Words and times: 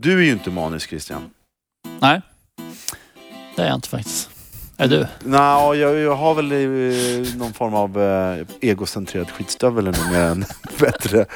Du 0.00 0.18
är 0.18 0.22
ju 0.22 0.32
inte 0.32 0.50
manisk 0.50 0.88
Christian. 0.88 1.30
Nej, 2.00 2.20
det 3.56 3.62
är 3.62 3.66
jag 3.66 3.74
inte 3.74 3.88
faktiskt. 3.88 4.30
Är 4.76 4.88
du? 4.88 5.06
Nej, 5.24 5.78
jag, 5.78 5.98
jag 5.98 6.14
har 6.14 6.34
väl 6.34 6.52
eh, 6.52 7.36
någon 7.36 7.52
form 7.52 7.74
av 7.74 8.02
eh, 8.02 8.46
egocentrerad 8.60 9.30
skitstövel 9.30 9.86
eller 9.86 10.10
mer 10.10 10.20
än 10.20 10.44
bättre, 10.80 11.26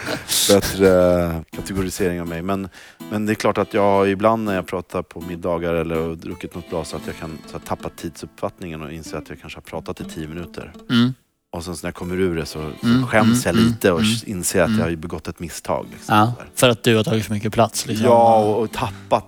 bättre 0.49 1.45
kategorisering 1.51 2.21
av 2.21 2.29
mig. 2.29 2.43
Men, 2.43 2.69
men 3.11 3.27
det 3.27 3.33
är 3.33 3.35
klart 3.35 3.59
att 3.59 3.75
jag 3.75 4.09
ibland 4.11 4.45
när 4.45 4.55
jag 4.55 4.67
pratar 4.67 5.03
på 5.03 5.21
middagar 5.21 5.75
eller 5.75 5.97
har 5.97 6.15
druckit 6.15 6.55
något 6.55 6.69
glas 6.71 6.95
att 6.95 7.07
jag 7.07 7.17
kan 7.17 7.39
så 7.47 7.53
här, 7.53 7.67
tappa 7.67 7.89
tidsuppfattningen 7.89 8.83
och 8.83 8.93
inse 8.93 9.19
att 9.19 9.29
jag 9.29 9.41
kanske 9.41 9.57
har 9.57 9.63
pratat 9.63 10.01
i 10.01 10.05
tio 10.05 10.29
minuter. 10.29 10.73
Mm. 10.91 11.15
Och 11.53 11.65
sen 11.65 11.77
så 11.77 11.87
när 11.87 11.89
jag 11.89 11.95
kommer 11.95 12.21
ur 12.21 12.37
det 12.37 12.47
så, 12.47 12.71
så 12.81 12.87
Mm, 12.87 13.07
skäms 13.07 13.45
jag 13.47 13.55
mm, 13.55 13.67
lite 13.67 13.93
och 13.93 14.01
mm, 14.01 14.11
inser 14.27 14.63
att 14.63 14.69
mm. 14.69 14.81
jag 14.81 14.87
har 14.87 14.97
begått 14.97 15.29
ett 15.29 15.41
misstag. 15.41 15.87
Liksom, 15.93 16.17
Ja, 16.17 16.33
för 16.55 16.69
att 16.69 16.83
du 16.85 16.97
har 16.97 17.05
tagit 17.05 17.25
för 17.27 17.33
mycket 17.35 17.53
plats. 17.53 17.87
Liksom. 17.87 18.07
ja 18.07 18.39
och, 18.45 18.63
och 18.63 18.73
tappat, 18.73 19.25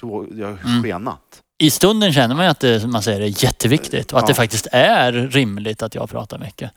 tå- 0.00 0.26
jag 0.34 0.46
har 0.48 0.58
Mm. 0.64 0.82
skenat. 0.82 1.20
I 1.58 1.70
stunden 1.70 2.12
känner 2.12 2.34
man 2.34 2.44
ju 2.44 2.50
att 2.50 2.60
det, 2.60 2.86
man 2.86 3.02
säger, 3.02 3.20
det 3.20 3.26
är 3.26 3.44
jätteviktigt 3.44 4.12
och 4.12 4.18
att 4.18 4.22
Ja. 4.22 4.28
det 4.28 4.34
faktiskt 4.34 4.66
är 4.72 5.12
rimligt 5.12 5.82
att 5.82 5.94
jag 5.94 6.10
pratar 6.10 6.38
mycket. 6.38 6.70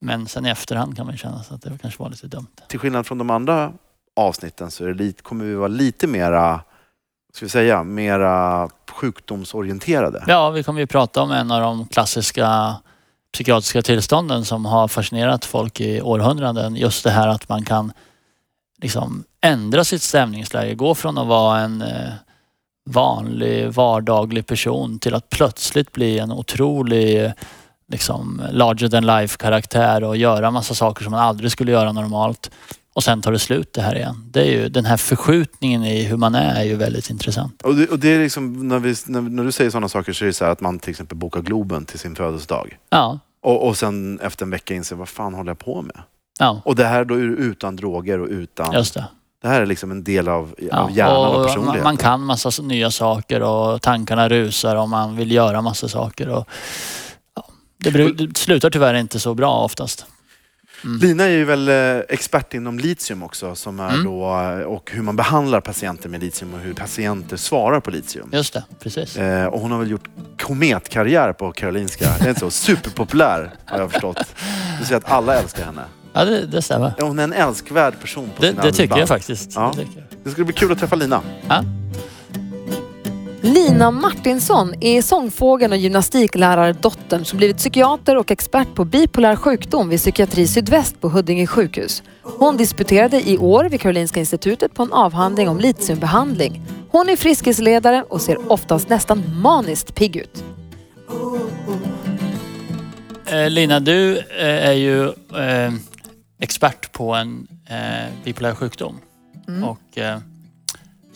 Men 0.00 0.26
sen 0.26 0.46
i 0.46 0.48
efterhand 0.50 0.96
kan 0.96 1.06
man 1.06 1.16
känna 1.16 1.36
att 1.50 1.62
det 1.62 1.78
kanske 1.82 2.02
var 2.02 2.10
lite 2.10 2.26
dumt. 2.26 2.46
till 2.68 2.78
skillnad 2.78 3.06
från 3.06 3.18
de 3.18 3.30
andra 3.30 3.72
avsnitten 4.16 4.70
så 4.70 4.84
är 4.84 4.88
det 4.88 4.94
lite, 4.94 5.22
kommer 5.22 5.44
vi 5.44 5.54
vara 5.54 5.68
lite 5.68 6.06
mera, 6.06 6.60
ska 7.34 7.44
vi 7.44 7.50
säga, 7.50 7.84
mera 7.84 8.68
sjukdomsorienterade. 8.90 10.24
Ja, 10.26 10.50
vi 10.50 10.62
kommer 10.62 10.80
ju 10.80 10.86
prata 10.86 11.22
om 11.22 11.30
en 11.30 11.50
av 11.50 11.60
de 11.60 11.86
klassiska 11.86 12.74
psykiatriska 13.36 13.82
tillstånden 13.82 14.44
som 14.44 14.64
har 14.64 14.88
fascinerat 14.88 15.44
folk 15.44 15.80
i 15.80 16.00
århundraden. 16.00 16.76
Just 16.76 17.04
det 17.04 17.10
här 17.10 17.28
att 17.28 17.48
man 17.48 17.64
kan 17.64 17.92
liksom 18.82 19.24
ändra 19.40 19.84
sitt 19.84 20.02
stämningsläge, 20.02 20.74
gå 20.74 20.94
från 20.94 21.18
att 21.18 21.26
vara 21.26 21.60
en 21.60 21.82
eh, 21.82 22.12
vanlig 22.90 23.72
vardaglig 23.72 24.46
person 24.46 24.98
till 24.98 25.14
att 25.14 25.30
plötsligt 25.30 25.92
bli 25.92 26.18
en 26.18 26.32
otrolig 26.32 27.32
liksom 27.92 28.42
larger 28.50 28.88
than 28.88 29.06
life 29.06 29.36
karaktär 29.36 30.04
och 30.04 30.16
göra 30.16 30.50
massa 30.50 30.74
saker 30.74 31.04
som 31.04 31.10
man 31.10 31.20
aldrig 31.20 31.52
skulle 31.52 31.72
göra 31.72 31.92
normalt. 31.92 32.50
Och 32.94 33.04
sen 33.04 33.22
tar 33.22 33.32
det 33.32 33.38
slut 33.38 33.72
det 33.72 33.82
här 33.82 33.96
igen. 33.96 34.28
Det 34.30 34.40
är 34.40 34.50
ju, 34.50 34.68
den 34.68 34.84
här 34.84 34.96
förskjutningen 34.96 35.84
i 35.84 36.02
hur 36.02 36.16
man 36.16 36.34
är 36.34 36.60
är 36.60 36.64
ju 36.64 36.76
väldigt 36.76 37.10
intressant. 37.10 37.62
Och 37.62 37.74
det, 37.74 37.86
och 37.88 37.98
det 37.98 38.08
är 38.08 38.18
liksom, 38.18 38.68
när, 38.68 38.78
vi, 38.78 38.94
när, 39.06 39.20
när 39.20 39.44
du 39.44 39.52
säger 39.52 39.70
sådana 39.70 39.88
saker 39.88 40.12
så 40.12 40.24
är 40.24 40.26
det 40.26 40.32
så 40.32 40.44
här 40.44 40.52
att 40.52 40.60
man 40.60 40.78
till 40.78 40.90
exempel 40.90 41.18
bokar 41.18 41.40
Globen 41.40 41.84
till 41.84 41.98
sin 41.98 42.16
födelsedag. 42.16 42.78
Ja, 42.90 43.18
Och, 43.46 43.66
och 43.68 43.76
sen 43.76 44.20
efter 44.22 44.44
en 44.44 44.50
vecka 44.50 44.74
inser 44.74 44.96
vad 44.96 45.08
fan 45.08 45.34
håller 45.34 45.50
jag 45.50 45.58
på 45.58 45.82
med? 45.82 46.02
ja 46.38 46.60
Och 46.64 46.76
det 46.76 46.84
här 46.84 47.04
då 47.04 47.16
utan 47.18 47.76
droger 47.76 48.20
och 48.20 48.28
utan... 48.28 48.72
just 48.72 48.94
det. 48.94 49.04
Det 49.42 49.48
här 49.48 49.60
är 49.60 49.66
liksom 49.66 49.90
en 49.90 50.04
del 50.04 50.28
av, 50.28 50.54
Ja, 50.58 50.76
av 50.78 50.90
hjärnan 50.96 51.16
och, 51.16 51.26
och 51.26 51.34
man, 51.38 51.46
personligheten. 51.46 51.84
man 51.84 51.96
kan 51.96 52.20
massa 52.24 52.62
nya 52.62 52.90
saker 52.90 53.42
och 53.42 53.82
tankarna 53.82 54.28
rusar 54.28 54.76
och 54.76 54.88
man 54.88 55.16
vill 55.16 55.32
göra 55.32 55.62
massa 55.62 55.88
saker. 55.88 56.28
Och, 56.28 56.48
ja, 57.36 57.44
det, 57.78 58.12
det 58.12 58.38
slutar 58.38 58.70
tyvärr 58.70 58.94
inte 58.94 59.20
så 59.20 59.34
bra 59.34 59.64
oftast. 59.64 60.06
Mm. 60.84 60.98
Lina 60.98 61.24
är 61.24 61.28
ju 61.28 61.44
väl 61.44 61.68
eh, 61.68 61.98
expert 62.08 62.54
inom 62.54 62.78
litium 62.78 63.22
också 63.22 63.54
som 63.54 63.80
är 63.80 63.88
Mm. 63.94 64.04
då, 64.04 64.36
eh, 64.40 64.58
och 64.60 64.90
hur 64.94 65.02
man 65.02 65.16
behandlar 65.16 65.60
patienter 65.60 66.08
med 66.08 66.20
litium 66.20 66.54
och 66.54 66.60
hur 66.60 66.74
patienter 66.74 67.36
svarar 67.36 67.80
på 67.80 67.90
litium. 67.90 68.30
Just 68.32 68.52
det, 68.52 68.64
precis. 68.80 69.16
Eh, 69.16 69.46
och 69.46 69.60
hon 69.60 69.70
har 69.70 69.78
väl 69.78 69.90
gjort 69.90 70.08
kometkarriär 70.40 71.32
på 71.32 71.52
Karolinska. 71.52 72.04
Det 72.18 72.24
är 72.24 72.28
inte 72.28 72.40
så? 72.40 72.50
Superpopulär 72.50 73.50
har 73.64 73.78
jag 73.78 73.92
förstått. 73.92 74.34
Du 74.80 74.84
säger 74.84 74.96
att 74.96 75.10
alla 75.10 75.34
älskar 75.34 75.64
henne. 75.64 75.82
Ja, 76.12 76.24
det, 76.24 76.46
det 76.46 76.62
stämmer. 76.62 76.94
Ja, 76.98 77.04
Hon 77.04 77.18
är 77.18 77.24
en 77.24 77.32
älskvärd 77.32 78.00
person 78.00 78.30
på 78.36 78.42
Det, 78.42 78.48
sina 78.50 78.62
det 78.62 78.72
tycker 78.72 78.98
jag 78.98 79.08
faktiskt. 79.08 79.52
Ja. 79.54 79.72
Det 79.76 79.80
tycker 79.84 79.98
jag. 79.98 80.18
Det 80.24 80.30
skulle 80.30 80.44
bli 80.44 80.54
kul 80.54 80.72
att 80.72 80.78
träffa 80.78 80.96
Lina. 80.96 81.22
Lina 83.46 83.90
Martinsson 83.90 84.74
är 84.80 85.02
sångfågeln 85.02 85.72
och 85.72 85.78
gymnastiklärardottern 85.78 87.24
som 87.24 87.36
blivit 87.36 87.56
psykiater 87.56 88.16
och 88.16 88.30
expert 88.30 88.74
på 88.74 88.84
bipolär 88.84 89.36
sjukdom 89.36 89.88
vid 89.88 89.98
Psykiatri 89.98 90.46
Sydväst 90.46 91.00
på 91.00 91.08
Huddinge 91.08 91.46
sjukhus. 91.46 92.02
Hon 92.22 92.56
disputerade 92.56 93.30
i 93.30 93.38
år 93.38 93.64
vid 93.64 93.80
Karolinska 93.80 94.20
institutet 94.20 94.74
på 94.74 94.82
en 94.82 94.92
avhandling 94.92 95.48
om 95.48 95.60
litiumbehandling. 95.60 96.62
Hon 96.90 97.08
är 97.08 97.16
friskisledare 97.16 98.02
och 98.02 98.20
ser 98.20 98.52
oftast 98.52 98.88
nästan 98.88 99.40
maniskt 99.42 99.94
pigg 99.94 100.16
ut. 100.16 100.44
Eh, 103.26 103.50
Lina, 103.50 103.80
du 103.80 104.18
eh, 104.18 104.68
är 104.68 104.72
ju 104.72 105.04
eh, 105.06 105.72
expert 106.40 106.92
på 106.92 107.14
en 107.14 107.46
bipolär 108.24 108.54
sjukdom. 108.54 109.00
Mm. 109.48 109.64
Och, 109.64 109.98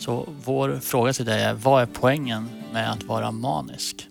så 0.01 0.27
vår 0.45 0.79
fråga 0.81 1.13
till 1.13 1.25
dig 1.25 1.43
är, 1.43 1.53
vad 1.53 1.81
är 1.81 1.85
poängen 1.85 2.49
med 2.73 2.91
att 2.91 3.03
vara 3.03 3.31
manisk? 3.31 4.07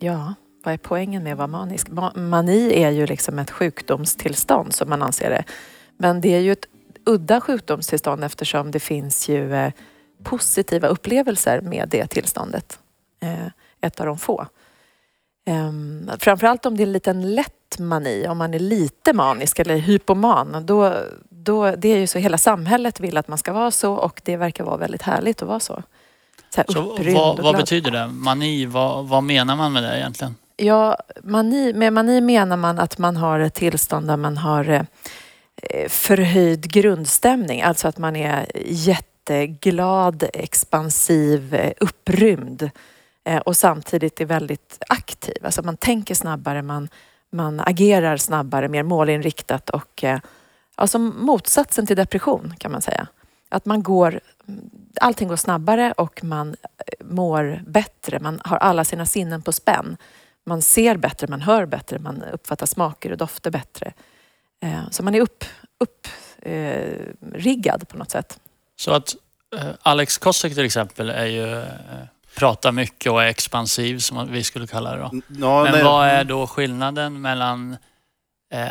Ja, 0.00 0.34
vad 0.64 0.74
är 0.74 0.78
poängen 0.78 1.22
med 1.22 1.32
att 1.32 1.38
vara 1.38 1.48
manisk? 1.48 1.88
Mani 2.14 2.82
är 2.82 2.90
ju 2.90 3.06
liksom 3.06 3.38
ett 3.38 3.50
sjukdomstillstånd 3.50 4.74
som 4.74 4.88
man 4.88 5.02
anser 5.02 5.30
det. 5.30 5.44
Men 5.96 6.20
det 6.20 6.34
är 6.34 6.40
ju 6.40 6.52
ett 6.52 6.66
udda 7.06 7.40
sjukdomstillstånd 7.40 8.24
eftersom 8.24 8.70
det 8.70 8.80
finns 8.80 9.28
ju 9.28 9.54
eh, 9.54 9.72
positiva 10.22 10.88
upplevelser 10.88 11.60
med 11.60 11.88
det 11.88 12.06
tillståndet. 12.06 12.78
Eh, 13.20 13.46
ett 13.80 14.00
av 14.00 14.06
de 14.06 14.18
få. 14.18 14.46
Ehm, 15.46 16.10
framförallt 16.18 16.66
om 16.66 16.76
det 16.76 16.82
är 16.82 16.86
en 16.86 16.92
liten 16.92 17.34
lätt 17.34 17.78
mani, 17.78 18.26
om 18.28 18.38
man 18.38 18.54
är 18.54 18.58
lite 18.58 19.12
manisk 19.12 19.58
eller 19.58 19.76
hypoman, 19.76 20.66
då, 20.66 20.94
då, 21.44 21.70
det 21.70 21.88
är 21.88 21.98
ju 21.98 22.06
så 22.06 22.18
hela 22.18 22.38
samhället 22.38 23.00
vill 23.00 23.16
att 23.16 23.28
man 23.28 23.38
ska 23.38 23.52
vara 23.52 23.70
så 23.70 23.94
och 23.94 24.20
det 24.24 24.36
verkar 24.36 24.64
vara 24.64 24.76
väldigt 24.76 25.02
härligt 25.02 25.42
att 25.42 25.48
vara 25.48 25.60
så. 25.60 25.82
så, 26.50 26.60
här 26.60 26.72
Så 26.72 27.12
vad, 27.14 27.40
vad 27.40 27.56
betyder 27.56 27.90
det? 27.90 28.06
Mani, 28.06 28.66
vad, 28.66 29.08
vad 29.08 29.22
menar 29.22 29.56
man 29.56 29.72
med 29.72 29.82
det 29.82 29.98
egentligen? 29.98 30.34
Ja, 30.56 30.96
mani, 31.22 31.72
med 31.72 31.92
mani 31.92 32.20
menar 32.20 32.56
man 32.56 32.78
att 32.78 32.98
man 32.98 33.16
har 33.16 33.40
ett 33.40 33.54
tillstånd 33.54 34.06
där 34.06 34.16
man 34.16 34.36
har 34.36 34.86
eh, 35.62 35.88
förhöjd 35.88 36.72
grundstämning. 36.72 37.62
Alltså 37.62 37.88
att 37.88 37.98
man 37.98 38.16
är 38.16 38.46
jätteglad, 38.66 40.24
expansiv, 40.32 41.54
eh, 41.54 41.72
upprymd 41.80 42.70
eh, 43.24 43.38
och 43.38 43.56
samtidigt 43.56 44.20
är 44.20 44.24
väldigt 44.24 44.78
aktiv. 44.88 45.36
Alltså 45.44 45.62
man 45.62 45.76
tänker 45.76 46.14
snabbare, 46.14 46.62
man, 46.62 46.88
man 47.30 47.60
agerar 47.60 48.16
snabbare, 48.16 48.68
mer 48.68 48.82
målinriktat 48.82 49.70
och 49.70 50.04
alltså 50.74 50.98
motsatsen 50.98 51.86
till 51.86 51.96
depression 51.96 52.54
kan 52.58 52.72
man 52.72 52.82
säga. 52.82 53.06
Att 53.48 53.64
man 53.64 53.82
går, 53.82 54.20
allting 55.00 55.28
går 55.28 55.36
snabbare 55.36 55.92
och 55.92 56.24
man 56.24 56.48
eh, 56.86 57.06
mår 57.06 57.62
bättre. 57.66 58.20
Man 58.20 58.40
har 58.44 58.56
alla 58.56 58.84
sina 58.84 59.06
sinnen 59.06 59.42
på 59.42 59.52
spänn. 59.52 59.96
Man 60.46 60.62
ser 60.62 60.96
bättre, 60.96 61.26
man 61.26 61.40
hör 61.40 61.66
bättre, 61.66 61.98
man 61.98 62.22
uppfattar 62.22 62.66
smaker 62.66 63.10
och 63.12 63.18
dofter 63.18 63.50
bättre. 63.50 63.92
Eh, 64.62 64.90
Så 64.90 65.02
man 65.02 65.14
är 65.14 65.20
upp, 65.20 65.44
upp 65.78 66.08
eh, 66.42 67.84
på 67.88 67.96
något 67.96 68.10
sätt. 68.10 68.38
Så 68.76 68.92
att 68.92 69.16
eh, 69.56 69.66
Alex 69.82 70.18
Kosek 70.18 70.54
till 70.54 70.64
exempel 70.64 71.10
är 71.10 71.26
ju, 71.26 71.62
eh, 71.62 71.66
pratar 72.36 72.72
mycket 72.72 73.12
och 73.12 73.22
är 73.22 73.26
expansiv 73.26 73.98
som 73.98 74.32
vi 74.32 74.44
skulle 74.44 74.66
kalla 74.66 74.96
det 74.96 74.98
då. 75.02 75.10
Ja, 75.28 75.62
Men 75.62 75.72
nej. 75.72 75.84
vad 75.84 76.06
är 76.08 76.24
då 76.24 76.46
skillnaden 76.46 77.20
mellan 77.20 77.72
eh, 77.72 77.78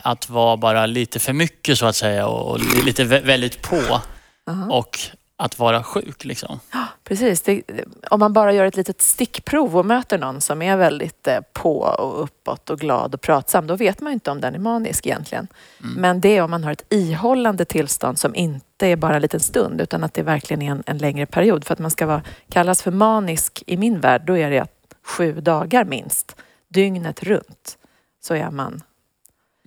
att 0.03 0.29
vara 0.29 0.57
bara 0.57 0.85
lite 0.85 1.19
för 1.19 1.33
mycket 1.33 1.77
så 1.77 1.85
att 1.85 1.95
säga 1.95 2.27
och, 2.27 2.59
lite 2.85 3.03
vä- 3.03 3.25
väldigt 3.25 3.61
på 3.61 4.01
Aha. 4.47 4.77
och 4.77 4.99
att 5.35 5.59
vara 5.59 5.83
sjuk 5.83 6.25
liksom? 6.25 6.59
Precis. 7.03 7.41
Det, 7.41 7.61
om 8.09 8.19
man 8.19 8.33
bara 8.33 8.53
gör 8.53 8.65
ett 8.65 8.75
litet 8.75 9.01
stickprov 9.01 9.77
och 9.77 9.85
möter 9.85 10.17
någon 10.17 10.41
som 10.41 10.61
är 10.61 10.77
väldigt 10.77 11.27
eh, 11.27 11.39
på 11.53 11.79
och 11.79 12.23
uppåt 12.23 12.69
och 12.69 12.79
glad 12.79 13.13
och 13.13 13.21
pratsam, 13.21 13.67
då 13.67 13.75
vet 13.75 14.01
man 14.01 14.13
inte 14.13 14.31
om 14.31 14.41
den 14.41 14.55
är 14.55 14.59
manisk 14.59 15.05
egentligen. 15.05 15.47
Mm. 15.83 15.93
Men 16.01 16.21
det 16.21 16.37
är 16.37 16.41
om 16.41 16.51
man 16.51 16.63
har 16.63 16.71
ett 16.71 16.85
ihållande 16.89 17.65
tillstånd 17.65 18.19
som 18.19 18.35
inte 18.35 18.87
är 18.87 18.95
bara 18.95 19.15
en 19.15 19.21
liten 19.21 19.39
stund 19.39 19.81
utan 19.81 20.03
att 20.03 20.13
det 20.13 20.23
verkligen 20.23 20.61
är 20.61 20.71
en, 20.71 20.83
en 20.85 20.97
längre 20.97 21.25
period. 21.25 21.65
För 21.65 21.73
att 21.73 21.79
man 21.79 21.91
ska 21.91 22.05
vara, 22.05 22.21
kallas 22.49 22.81
för 22.81 22.91
manisk 22.91 23.63
i 23.67 23.77
min 23.77 23.99
värld, 23.99 24.21
då 24.25 24.37
är 24.37 24.49
det 24.49 24.67
sju 25.05 25.41
dagar 25.41 25.85
minst, 25.85 26.35
dygnet 26.69 27.23
runt, 27.23 27.77
så 28.23 28.33
är 28.35 28.51
man 28.51 28.81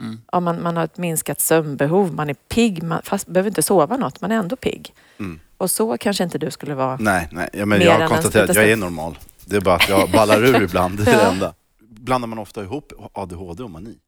Mm. 0.00 0.20
Ja, 0.32 0.40
man, 0.40 0.62
man 0.62 0.76
har 0.76 0.84
ett 0.84 0.98
minskat 0.98 1.40
sömnbehov, 1.40 2.14
man 2.14 2.31
är 2.31 2.34
pigg, 2.34 2.82
man, 2.82 3.02
fast 3.02 3.26
behöver 3.26 3.50
inte 3.50 3.62
sova 3.62 3.96
något, 3.96 4.20
man 4.20 4.32
är 4.32 4.37
ändå 4.37 4.56
pigg. 4.56 4.94
Mm. 5.19 5.40
Och 5.56 5.70
så 5.70 5.98
kanske 5.98 6.25
inte 6.25 6.38
du 6.38 6.50
skulle 6.50 6.75
vara. 6.75 6.96
Nej, 7.00 7.28
nej. 7.32 7.48
Ja, 7.52 7.66
men 7.66 7.81
jag 7.81 7.98
har 7.98 8.08
konstaterat 8.08 8.50
att 8.50 8.56
jag 8.56 8.70
är 8.70 8.76
normal. 8.76 9.19
Det 9.44 9.56
är 9.56 9.60
bara 9.60 9.75
att 9.75 9.88
jag 9.88 10.10
ballar 10.10 10.44
ur 10.44 10.62
ibland. 10.62 10.98
Det 10.98 11.10
är 11.10 11.16
det 11.25 11.25
enda. 11.25 11.54
Blandar 11.78 12.28
man 12.28 12.38
ofta 12.38 12.62
ihop 12.62 12.93
ADHD 13.12 13.62
och 13.62 13.70
mani? 13.70 13.98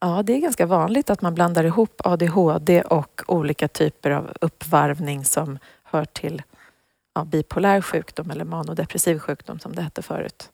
Ja, 0.00 0.22
det 0.22 0.32
är 0.32 0.38
ganska 0.38 0.66
vanligt 0.66 1.10
att 1.10 1.22
man 1.22 1.34
blandar 1.34 1.64
ihop 1.64 2.00
ADHD 2.04 2.82
och 2.82 3.22
olika 3.26 3.68
typer 3.68 4.10
av 4.10 4.32
uppvarvning 4.40 5.24
som 5.24 5.58
hör 5.84 6.04
till 6.04 6.42
ja, 7.14 7.24
bipolär 7.24 7.80
sjukdom 7.80 8.30
eller 8.30 8.44
manodepressiv 8.44 9.18
sjukdom 9.18 9.58
som 9.58 9.74
det 9.74 9.82
hette 9.82 10.02
förut. 10.02 10.50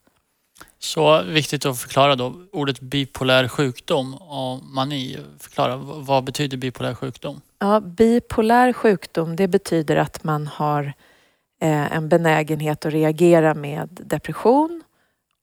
Så 0.79 1.23
viktigt 1.23 1.67
att 1.67 1.79
förklara 1.79 2.17
då 2.17 2.35
ordet 2.53 2.81
bipolär 2.81 3.49
sjukdom 3.49 4.15
och 4.15 4.63
mani. 4.63 5.19
Förklara, 5.39 5.77
vad 5.77 6.25
betyder 6.25 6.57
bipolär 6.57 6.95
sjukdom? 6.95 7.41
Ja, 7.59 7.81
bipolär 7.81 8.73
sjukdom, 8.73 9.37
det 9.37 9.49
betyder 9.49 9.97
att 9.97 10.25
man 10.25 10.47
har 10.47 10.85
eh, 11.61 11.97
en 11.97 12.09
benägenhet 12.09 12.87
att 12.87 12.93
reagera 12.93 13.55
med 13.55 13.89
depression 13.91 14.83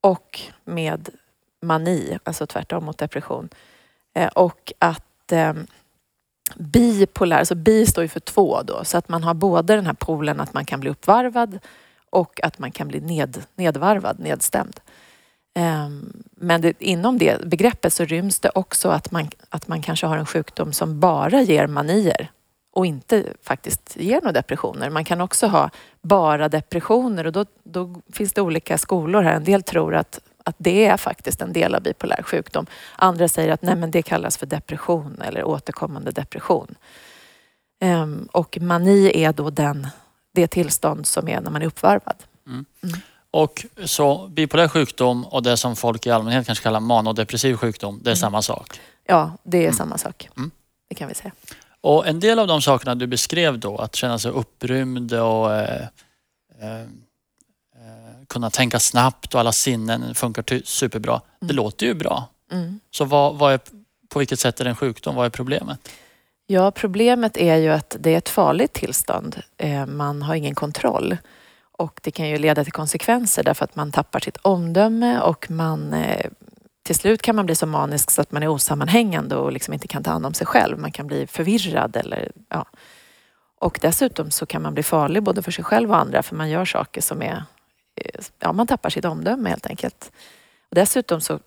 och 0.01 0.41
med 0.65 1.09
mani, 1.61 2.17
alltså 2.23 2.47
tvärtom 2.47 2.85
mot 2.85 2.97
depression. 2.97 3.49
Eh, 4.13 4.27
och 4.27 4.73
att 4.79 5.31
eh, 5.31 5.53
bipolär, 6.55 7.39
alltså 7.39 7.55
bi 7.55 7.85
står 7.85 8.03
ju 8.03 8.07
för 8.07 8.19
två 8.19 8.61
då, 8.61 8.83
så 8.83 8.97
att 8.97 9.09
man 9.09 9.23
har 9.23 9.33
både 9.33 9.75
den 9.75 9.85
här 9.85 9.93
polen 9.93 10.39
att 10.39 10.53
man 10.53 10.65
kan 10.65 10.79
bli 10.79 10.89
uppvarvad 10.89 11.59
och 12.09 12.39
att 12.43 12.59
man 12.59 12.71
kan 12.71 12.87
bli 12.87 12.99
ned, 12.99 13.43
nedvarvad, 13.55 14.19
nedstämd. 14.19 14.79
Ehm, 15.55 16.23
men 16.31 16.61
det, 16.61 16.83
inom 16.83 17.17
det 17.17 17.45
begreppet 17.45 17.93
så 17.93 18.05
ryms 18.05 18.39
det 18.39 18.51
också 18.55 18.89
att 18.89 19.11
man, 19.11 19.29
att 19.49 19.67
man 19.67 19.81
kanske 19.81 20.07
har 20.07 20.17
en 20.17 20.25
sjukdom 20.25 20.73
som 20.73 20.99
bara 20.99 21.41
ger 21.41 21.67
manier 21.67 22.31
och 22.73 22.85
inte 22.85 23.25
faktiskt 23.43 23.97
ger 23.99 24.21
några 24.21 24.31
depressioner. 24.31 24.89
Man 24.89 25.05
kan 25.05 25.21
också 25.21 25.47
ha 25.47 25.69
bara 26.01 26.49
depressioner 26.49 27.25
och 27.25 27.31
då, 27.31 27.45
då 27.63 28.01
finns 28.13 28.33
det 28.33 28.41
olika 28.41 28.77
skolor 28.77 29.21
här. 29.21 29.33
En 29.33 29.43
del 29.43 29.63
tror 29.63 29.95
att, 29.95 30.19
att 30.43 30.55
det 30.57 30.85
är 30.85 30.97
faktiskt 30.97 31.41
en 31.41 31.53
del 31.53 31.75
av 31.75 31.81
bipolär 31.81 32.23
sjukdom. 32.23 32.65
Andra 32.95 33.27
säger 33.27 33.53
att 33.53 33.61
nej, 33.61 33.75
men 33.75 33.91
det 33.91 34.01
kallas 34.01 34.37
för 34.37 34.45
depression 34.45 35.21
eller 35.21 35.43
återkommande 35.43 36.11
depression. 36.11 36.75
Ehm, 37.79 38.27
och 38.31 38.57
mani 38.61 39.23
är 39.23 39.33
då 39.33 39.49
den, 39.49 39.87
det 40.31 40.47
tillstånd 40.47 41.07
som 41.07 41.27
är 41.27 41.41
när 41.41 41.51
man 41.51 41.61
är 41.61 41.65
uppvarvad. 41.65 42.23
Mm. 42.47 42.65
Och 43.35 43.65
så 43.85 44.27
bipolär 44.27 44.67
sjukdom 44.67 45.25
och 45.25 45.43
det 45.43 45.57
som 45.57 45.75
folk 45.75 46.05
i 46.07 46.11
allmänhet 46.11 46.45
kanske 46.45 46.63
kallar 46.63 46.79
manodepressiv 46.79 47.55
sjukdom, 47.57 47.99
det 48.03 48.09
är 48.09 48.11
Mm. 48.11 48.15
samma 48.19 48.41
sak. 48.41 48.79
Ja, 49.07 49.31
det 49.43 49.57
är 49.57 49.61
Mm. 49.61 49.73
samma 49.73 49.97
sak. 49.97 50.29
Mm. 50.37 50.51
Det 50.89 50.95
kan 50.95 51.07
vi 51.07 51.15
säga. 51.15 51.31
Och 51.81 52.07
en 52.07 52.19
del 52.19 52.39
av 52.39 52.47
de 52.47 52.61
sakerna 52.61 52.95
du 52.95 53.07
beskrev 53.07 53.59
då, 53.59 53.77
att 53.77 53.95
känna 53.95 54.19
sig 54.19 54.31
upprymd 54.31 55.13
och 55.13 55.53
eh, 55.53 55.87
eh, 56.61 56.81
eh, 56.81 58.25
kunna 58.27 58.49
tänka 58.49 58.79
snabbt 58.79 59.33
och 59.33 59.39
alla 59.39 59.51
sinnen 59.51 60.15
funkar 60.15 60.61
superbra. 60.65 61.21
Det 61.39 61.45
Mm. 61.45 61.55
låter 61.55 61.85
ju 61.85 61.93
bra. 61.93 62.29
Mm. 62.51 62.79
Så 62.91 63.05
vad, 63.05 63.35
vad 63.35 63.53
är, 63.53 63.59
på 64.09 64.19
vilket 64.19 64.39
sätt 64.39 64.59
är 64.59 64.63
det 64.63 64.69
en 64.69 64.75
sjukdom? 64.75 65.15
Vad 65.15 65.25
är 65.25 65.29
problemet? 65.29 65.89
Ja, 66.47 66.71
problemet 66.71 67.37
är 67.37 67.55
ju 67.55 67.69
att 67.69 67.95
det 67.99 68.13
är 68.13 68.17
ett 68.17 68.29
farligt 68.29 68.73
tillstånd. 68.73 69.41
Eh, 69.57 69.85
Man 69.85 70.21
har 70.21 70.35
ingen 70.35 70.55
kontroll. 70.55 71.17
Och 71.77 71.99
det 72.03 72.11
kan 72.11 72.29
ju 72.29 72.37
leda 72.37 72.63
till 72.63 72.73
konsekvenser 72.73 73.43
därför 73.43 73.65
att 73.65 73.75
man 73.75 73.91
tappar 73.91 74.19
sitt 74.19 74.37
omdöme 74.37 75.19
och 75.19 75.51
man 75.51 75.93
eh, 75.93 76.31
till 76.83 76.95
slut 76.95 77.21
kan 77.21 77.35
man 77.35 77.45
bli 77.45 77.55
så 77.55 77.65
manisk 77.65 78.11
så 78.11 78.21
att 78.21 78.31
man 78.31 78.43
är 78.43 78.47
osammanhängande 78.47 79.35
och 79.35 79.51
liksom 79.51 79.73
inte 79.73 79.87
kan 79.87 80.03
ta 80.03 80.11
hand 80.11 80.25
om 80.25 80.33
sig 80.33 80.47
själv. 80.47 80.79
Man 80.79 80.91
kan 80.91 81.07
bli 81.07 81.27
förvirrad 81.27 81.95
eller 81.95 82.31
ja. 82.49 82.65
Och 83.59 83.79
dessutom 83.81 84.31
så 84.31 84.45
kan 84.45 84.61
man 84.61 84.73
bli 84.73 84.83
farlig 84.83 85.23
både 85.23 85.41
för 85.41 85.51
sig 85.51 85.63
själv 85.63 85.91
och 85.91 85.97
andra 85.97 86.23
för 86.23 86.35
man 86.35 86.49
gör 86.49 86.65
saker 86.65 87.01
som 87.01 87.21
är, 87.21 87.43
eh, 87.95 88.21
ja 88.39 88.53
man 88.53 88.67
tappar 88.67 88.89
sitt 88.89 89.05
omdöme 89.05 89.49
helt 89.49 89.67
enkelt. 89.67 90.11
Och 90.69 90.75
dessutom 90.75 91.21
så 91.21 91.39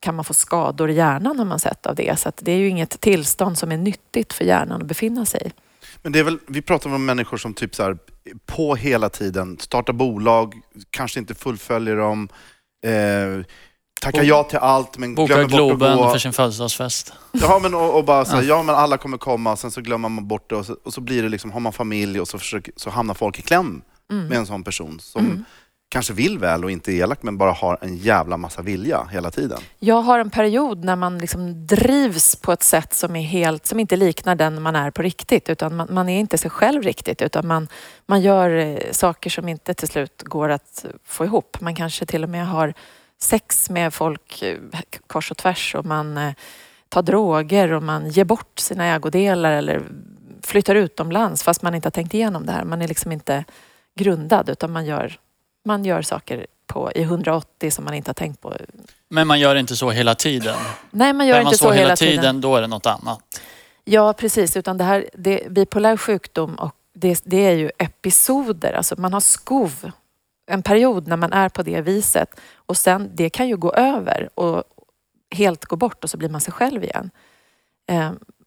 kan 0.00 0.14
man 0.14 0.24
få 0.24 0.34
skador 0.34 0.90
i 0.90 0.94
hjärnan 0.94 1.38
har 1.38 1.46
man 1.46 1.58
sett 1.58 1.86
av 1.86 1.94
det. 1.94 2.18
Så 2.18 2.28
att 2.28 2.40
det 2.42 2.52
är 2.52 2.56
ju 2.56 2.68
inget 2.68 3.00
tillstånd 3.00 3.58
som 3.58 3.72
är 3.72 3.76
nyttigt 3.76 4.32
för 4.32 4.44
hjärnan 4.44 4.80
att 4.80 4.88
befinna 4.88 5.26
sig 5.26 5.42
i. 5.46 5.52
Men 6.02 6.12
det 6.12 6.18
är 6.18 6.24
väl, 6.24 6.38
vi 6.48 6.62
pratar 6.62 6.94
om 6.94 7.04
människor 7.04 7.36
som 7.36 7.54
typ 7.54 7.74
så 7.74 7.82
här, 7.82 7.98
på 8.46 8.74
hela 8.74 9.08
tiden, 9.08 9.58
startar 9.60 9.92
bolag, 9.92 10.54
kanske 10.90 11.20
inte 11.20 11.34
fullföljer 11.34 11.96
dem, 11.96 12.28
eh, 12.86 13.44
tackar 14.00 14.22
ja 14.22 14.42
till 14.42 14.58
allt 14.58 14.98
men 14.98 15.14
Boka 15.14 15.34
glömmer 15.34 15.48
bort 15.48 15.58
Globen 15.58 15.92
att 15.92 15.98
gå. 15.98 16.10
för 16.10 16.18
sin 16.18 16.32
födelsedagsfest. 16.32 17.12
Ja, 17.32 17.58
men 17.62 17.74
och, 17.74 17.96
och 17.98 18.04
bara 18.04 18.24
så 18.24 18.36
här, 18.36 18.42
Ja. 18.42 18.48
ja 18.56 18.62
men 18.62 18.74
alla 18.74 18.96
kommer 18.98 19.18
komma, 19.18 19.56
sen 19.56 19.70
så 19.70 19.80
glömmer 19.80 20.08
man 20.08 20.28
bort 20.28 20.50
det 20.50 20.56
och 20.56 20.66
så, 20.66 20.76
och 20.84 20.94
så 20.94 21.00
blir 21.00 21.22
det 21.22 21.28
liksom, 21.28 21.50
har 21.52 21.60
man 21.60 21.72
familj 21.72 22.20
och 22.20 22.28
så, 22.28 22.38
försöker, 22.38 22.72
så 22.76 22.90
hamnar 22.90 23.14
folk 23.14 23.38
i 23.38 23.42
kläm 23.42 23.82
Mm. 24.12 24.26
med 24.26 24.38
en 24.38 24.46
sån 24.46 24.62
person 24.64 25.00
som 25.00 25.24
Mm 25.26 25.44
kanske 25.90 26.12
vill 26.12 26.38
väl 26.38 26.64
och 26.64 26.70
inte 26.70 26.92
är 26.92 26.94
elak 26.94 27.22
men 27.22 27.38
bara 27.38 27.52
har 27.52 27.78
en 27.80 27.96
jävla 27.96 28.36
massa 28.36 28.62
vilja 28.62 29.04
hela 29.12 29.30
tiden. 29.30 29.58
Jag 29.78 30.02
har 30.02 30.18
en 30.18 30.30
period 30.30 30.84
när 30.84 30.96
man 30.96 31.18
liksom 31.18 31.66
drivs 31.66 32.36
på 32.36 32.52
ett 32.52 32.62
sätt 32.62 32.94
som, 32.94 33.16
är 33.16 33.22
helt, 33.22 33.66
som 33.66 33.80
inte 33.80 33.96
liknar 33.96 34.34
den 34.34 34.62
man 34.62 34.76
är 34.76 34.90
på 34.90 35.02
riktigt. 35.02 35.48
Utan 35.48 35.76
man, 35.76 35.88
man 35.90 36.08
är 36.08 36.20
inte 36.20 36.38
sig 36.38 36.50
själv 36.50 36.82
riktigt 36.82 37.22
utan 37.22 37.46
man, 37.46 37.68
man 38.06 38.20
gör 38.20 38.50
eh, 38.50 38.78
saker 38.92 39.30
som 39.30 39.48
inte 39.48 39.74
till 39.74 39.88
slut 39.88 40.22
går 40.22 40.48
att 40.48 40.84
få 41.04 41.24
ihop. 41.24 41.60
Man 41.60 41.74
kanske 41.74 42.06
till 42.06 42.24
och 42.24 42.30
med 42.30 42.46
har 42.46 42.74
sex 43.22 43.70
med 43.70 43.94
folk 43.94 44.42
eh, 44.42 44.58
kors 45.06 45.30
och 45.30 45.36
tvärs 45.36 45.74
och 45.74 45.86
man 45.86 46.16
eh, 46.16 46.32
tar 46.88 47.02
droger 47.02 47.72
och 47.72 47.82
man 47.82 48.08
ger 48.08 48.24
bort 48.24 48.58
sina 48.58 48.86
ägodelar 48.86 49.52
eller 49.52 49.82
flyttar 50.42 50.74
utomlands 50.74 51.42
fast 51.42 51.62
man 51.62 51.74
inte 51.74 51.86
har 51.86 51.90
tänkt 51.90 52.14
igenom 52.14 52.46
det 52.46 52.52
här. 52.52 52.64
Man 52.64 52.82
är 52.82 52.88
liksom 52.88 53.12
inte 53.12 53.44
grundad 53.94 54.48
utan 54.48 54.72
man 54.72 54.86
gör, 54.86 55.18
man 55.64 55.84
gör 55.84 56.02
saker 56.02 56.46
på, 56.66 56.92
i 56.94 57.02
180 57.02 57.70
som 57.70 57.84
man 57.84 57.94
inte 57.94 58.08
har 58.08 58.14
tänkt 58.14 58.40
på 58.40 58.56
Men 59.08 59.26
man 59.26 59.40
gör 59.40 59.56
inte 59.56 59.76
så 59.76 59.90
hela 59.90 60.14
tiden. 60.14 60.56
Nej, 60.90 61.12
man 61.12 61.26
gör 61.26 61.36
Är 61.36 61.42
man 61.42 61.52
inte 61.52 61.58
så 61.58 61.64
så 61.64 61.70
hela 61.70 61.82
hela 61.82 61.96
tiden, 61.96 62.16
tiden. 62.18 62.40
då 62.40 62.56
är 62.56 62.60
det 62.60 62.66
något 62.66 62.86
annat. 62.86 63.20
Ja, 63.84 64.12
precis. 64.12 64.56
Utan 64.56 64.78
det 64.78 64.84
här, 64.84 65.08
det, 65.14 65.50
bipolär 65.50 65.96
sjukdom 65.96 66.54
och 66.54 66.74
det, 66.94 67.22
det 67.24 67.46
är 67.46 67.52
ju 67.52 67.70
episoder. 67.78 68.72
Alltså 68.72 69.00
man 69.00 69.12
har 69.12 69.20
skov. 69.20 69.90
En 70.46 70.62
period 70.62 71.08
när 71.08 71.16
man 71.16 71.32
är 71.32 71.48
på 71.48 71.62
det 71.62 71.80
viset. 71.80 72.40
Och 72.54 72.76
sen, 72.76 73.10
det 73.14 73.30
kan 73.30 73.48
ju 73.48 73.56
gå 73.56 73.72
över 73.72 74.28
och 74.34 74.64
helt 75.30 75.64
gå 75.64 75.76
bort 75.76 76.04
och 76.04 76.10
så 76.10 76.16
blir 76.16 76.28
man 76.28 76.40
sig 76.40 76.52
själv 76.52 76.84
igen. 76.84 77.10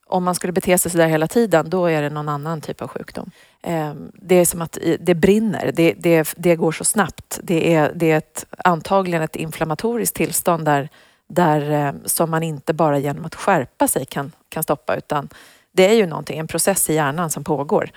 Om 0.06 0.24
man 0.24 0.34
skulle 0.34 0.52
bete 0.52 0.78
sig 0.78 0.90
sådär 0.90 1.06
hela 1.06 1.26
tiden, 1.28 1.70
då 1.70 1.86
är 1.86 2.02
det 2.02 2.10
någon 2.10 2.28
annan 2.28 2.60
typ 2.60 2.82
av 2.82 2.88
sjukdom. 2.88 3.30
Eh, 3.62 3.92
det 4.14 4.34
är 4.34 4.44
som 4.44 4.62
att 4.62 4.78
det 5.00 5.14
brinner. 5.14 5.70
Det, 5.74 5.94
det, 5.98 6.34
det 6.36 6.56
går 6.56 6.72
så 6.72 6.84
snabbt. 6.84 7.40
Det 7.42 7.74
är, 7.74 7.92
det 7.94 8.10
är 8.10 8.18
ett, 8.18 8.46
antagligen 8.64 9.22
ett 9.22 9.36
inflammatoriskt 9.36 10.16
tillstånd 10.16 10.64
där, 10.64 10.88
där, 11.28 11.70
eh, 11.70 11.92
som 12.04 12.30
man 12.30 12.42
inte 12.42 12.72
bara 12.74 12.98
genom 12.98 13.24
att 13.24 13.34
skärpa 13.34 13.88
sig 13.88 14.06
kan, 14.06 14.32
kan 14.48 14.62
stoppa 14.62 14.96
utan 14.96 15.28
det 15.72 15.88
är 15.88 15.94
ju 15.94 16.06
någonting, 16.06 16.38
en 16.38 16.46
process 16.46 16.90
i 16.90 16.94
hjärnan 16.94 17.30
som 17.30 17.44
pågår. 17.44 17.90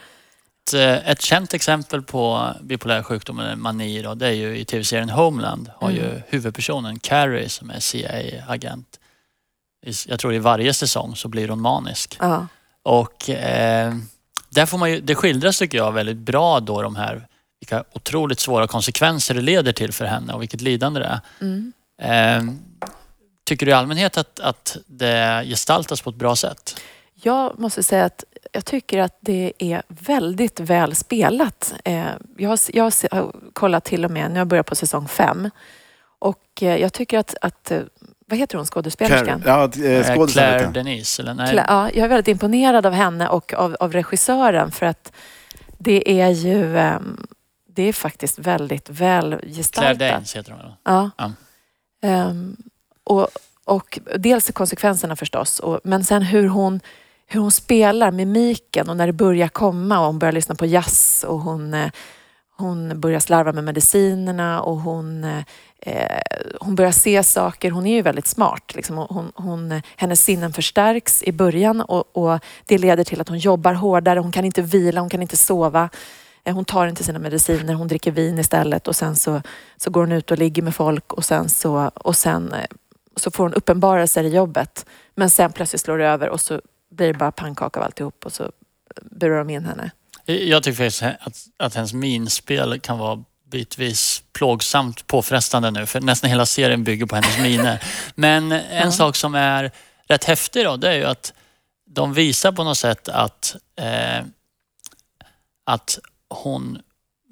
Ett, 0.68 0.74
eh, 0.74 1.10
ett 1.12 1.22
känt 1.22 1.54
exempel 1.54 2.02
på 2.02 2.50
bipolär 2.62 3.04
sjukdom 3.04 3.40
eller 3.40 3.56
mani 3.56 4.02
då, 4.02 4.14
det 4.14 4.28
är 4.28 4.32
ju 4.32 4.58
i 4.58 4.66
tv-serien 4.66 5.10
Homeland. 5.10 5.72
Har 5.76 5.92
ju 5.92 6.06
Mm. 6.06 6.22
huvudpersonen 6.28 7.00
Carrie 7.00 7.50
som 7.50 7.70
är 7.70 7.80
CIA-agent. 7.80 8.97
Jag 10.08 10.20
tror 10.20 10.34
i 10.34 10.40
varje 10.40 10.74
säsong 10.74 11.16
så 11.16 11.28
blir 11.28 11.48
hon 11.48 11.62
manisk. 11.62 12.18
Ja. 12.20 12.48
Och 12.84 13.30
eh, 13.30 13.96
där 14.50 14.66
får 14.66 14.78
man 14.78 14.92
ju, 14.92 15.02
det 15.02 15.16
skildras 15.16 15.60
tycker 15.60 15.78
jag 15.78 15.92
väldigt 15.92 16.18
bra 16.18 16.60
då 16.60 16.82
de 16.82 16.96
här 16.96 17.28
vilka 17.60 17.84
otroligt 17.94 18.40
svåra 18.40 18.68
konsekvenser 18.68 19.36
det 19.36 19.42
leder 19.42 19.72
till 19.72 19.94
för 19.94 20.06
henne 20.06 20.34
och 20.34 20.42
vilket 20.42 20.62
lidande 20.62 21.00
det 21.00 21.06
är. 21.06 21.20
Mm. 21.42 21.74
Eh, 22.02 22.54
tycker 23.46 23.66
du 23.66 23.70
i 23.72 23.74
allmänhet 23.74 24.18
att, 24.18 24.40
att 24.40 24.78
det 24.86 25.44
gestaltas 25.46 26.02
på 26.02 26.10
ett 26.10 26.16
bra 26.16 26.36
sätt? 26.36 26.80
Jag 27.14 27.60
måste 27.60 27.84
säga 27.84 28.06
att 28.06 28.24
jag 28.52 28.66
tycker 28.66 29.02
att 29.02 29.18
det 29.20 29.54
är 29.58 29.84
väldigt 29.88 30.60
väl 30.60 30.96
spelat. 30.96 31.74
Eh, 31.86 32.06
Jag 32.38 32.50
har, 32.50 32.60
jag 32.74 32.84
har 32.84 33.36
kollat 33.54 33.84
till 33.84 34.06
och 34.06 34.12
med, 34.12 34.28
nu 34.30 34.34
har 34.34 34.40
jag 34.40 34.48
börjat 34.48 34.66
på 34.66 34.76
säsong 34.76 35.08
fem. 35.08 35.50
Och 36.20 36.64
eh, 36.64 36.78
jag 36.78 36.94
tycker 36.94 37.18
att, 37.20 37.36
att 37.42 37.72
eh, 37.72 37.82
vad 38.30 38.40
heter 38.40 38.58
hon 38.58 38.66
skådespelerskan? 38.66 39.44
Ja, 39.46 39.64
eh, 39.78 39.84
Eh, 39.84 40.16
skådisen 40.16 40.44
Claire. 40.44 40.72
Denise? 40.72 41.22
Eller 41.22 41.34
nej? 41.34 41.54
Cla- 41.56 41.66
Ja, 41.68 41.90
jag 41.94 42.06
är 42.06 42.08
väldigt 42.10 42.28
imponerad 42.28 42.86
av 42.86 42.94
henne 42.94 43.28
och 43.28 43.54
av, 43.54 43.78
av 43.80 43.94
regissören 43.94 44.72
för 44.72 44.86
att 44.86 45.12
det 45.78 46.22
är 46.22 46.30
ju 46.30 46.78
ehm, 46.78 47.28
det 47.68 47.84
är 47.84 47.94
faktiskt 47.94 48.40
väldigt 48.40 48.90
väl 48.90 49.30
Claire 49.40 49.56
gestaltat. 49.56 50.00
Danes 50.00 50.36
heter 50.36 50.52
hon? 50.52 50.72
Ja. 50.84 51.10
Ja. 51.18 51.32
Ehm, 52.02 52.58
och, 53.04 53.28
och 53.66 54.00
dels 54.18 54.52
konsekvenserna 54.52 55.16
förstås, 55.16 55.60
och, 55.60 55.80
men 55.84 56.04
sen 56.04 56.22
hur 56.22 56.48
hon, 56.48 56.80
hur 57.28 57.40
hon 57.40 57.52
spelar 57.52 58.12
mimiken 58.12 58.90
och 58.90 58.98
när 58.98 59.08
det 59.08 59.14
börjar 59.14 59.48
komma 59.48 60.00
och 60.00 60.06
hon 60.06 60.20
börjar 60.20 60.32
lyssna 60.32 60.56
på 60.56 60.66
jazz 60.66 61.26
och 61.28 61.40
hon, 61.40 61.74
eh, 61.74 61.90
hon 62.58 63.00
börjar 63.00 63.20
slarva 63.20 63.52
med 63.52 63.64
medicinerna 63.64 64.62
och 64.62 64.78
hon, 64.78 65.24
eh, 65.80 66.22
hon 66.60 66.76
börjar 66.76 66.92
se 66.92 67.24
saker. 67.24 67.72
Hon 67.72 67.86
är 67.86 67.96
ju 67.96 68.02
väldigt 68.02 68.28
smart. 68.28 68.76
Liksom. 68.76 68.98
Hon, 68.98 69.32
hon, 69.36 69.82
hennes 69.96 70.24
sinnen 70.24 70.54
förstärks 70.54 71.24
i 71.24 71.32
början 71.32 71.82
och, 71.82 72.18
och 72.18 72.40
det 72.66 72.78
leder 72.78 73.04
till 73.04 73.22
att 73.22 73.30
hon 73.30 73.38
jobbar 73.38 73.74
hårdare. 73.74 74.20
Hon 74.20 74.32
kan 74.32 74.46
inte 74.46 74.62
vila, 74.62 75.02
hon 75.02 75.10
kan 75.10 75.22
inte 75.22 75.38
sova. 75.38 75.90
Eh, 76.44 76.56
hon 76.56 76.66
tar 76.66 76.88
inte 76.88 77.04
sina 77.04 77.20
mediciner, 77.20 77.74
hon 77.74 77.88
dricker 77.88 78.12
vin 78.12 78.40
istället 78.40 78.88
och 78.88 78.96
sen 78.96 79.16
så, 79.16 79.42
så 79.78 79.90
går 79.90 80.02
hon 80.02 80.12
ut 80.12 80.32
och 80.32 80.38
ligger 80.38 80.62
med 80.62 80.76
folk 80.76 81.14
och 81.14 81.26
sen 81.26 81.50
så, 81.50 81.92
och 81.96 82.16
sen, 82.16 82.54
eh, 82.54 82.66
så 83.16 83.32
får 83.32 83.44
hon 83.44 83.54
uppenbarelser 83.54 84.24
i 84.24 84.36
jobbet. 84.36 84.86
Men 85.16 85.30
sen 85.30 85.52
plötsligt 85.52 85.82
slår 85.82 85.98
det 85.98 86.06
över 86.06 86.30
och 86.30 86.42
så 86.42 86.62
blir 86.90 87.08
det 87.08 87.20
bara 87.20 87.32
pannkaka 87.32 87.80
av 87.80 87.86
alltihop 87.86 88.26
och 88.26 88.34
så 88.34 88.52
burar 89.12 89.38
de 89.38 89.50
in 89.50 89.66
henne. 89.66 89.92
Jag 90.34 90.64
tycker 90.64 90.78
faktiskt 90.78 91.04
att, 91.04 91.38
att 91.58 91.76
hennes 91.76 91.94
minspel 91.94 92.80
kan 92.80 92.98
vara 92.98 93.24
bitvis 93.52 94.24
plågsamt 94.34 95.08
påfrestande 95.08 95.72
nu 95.72 95.86
för 95.86 96.02
nästan 96.02 96.30
hela 96.30 96.46
serien 96.46 96.84
bygger 96.84 97.06
på 97.06 97.16
hennes 97.16 97.38
miner. 97.38 97.84
Men 98.16 98.52
en 98.52 98.62
Ja. 98.86 98.92
sak 98.92 99.16
som 99.16 99.36
är 99.36 99.72
rätt 100.08 100.24
häftig 100.24 100.66
då, 100.66 100.78
det 100.78 100.90
är 100.90 100.96
ju 100.96 101.06
att 101.06 101.34
de 101.90 102.14
visar 102.14 102.52
på 102.52 102.64
något 102.64 102.78
sätt 102.78 103.10
att, 103.10 103.56
eh, 103.80 104.26
att 105.66 106.00
hon 106.30 106.80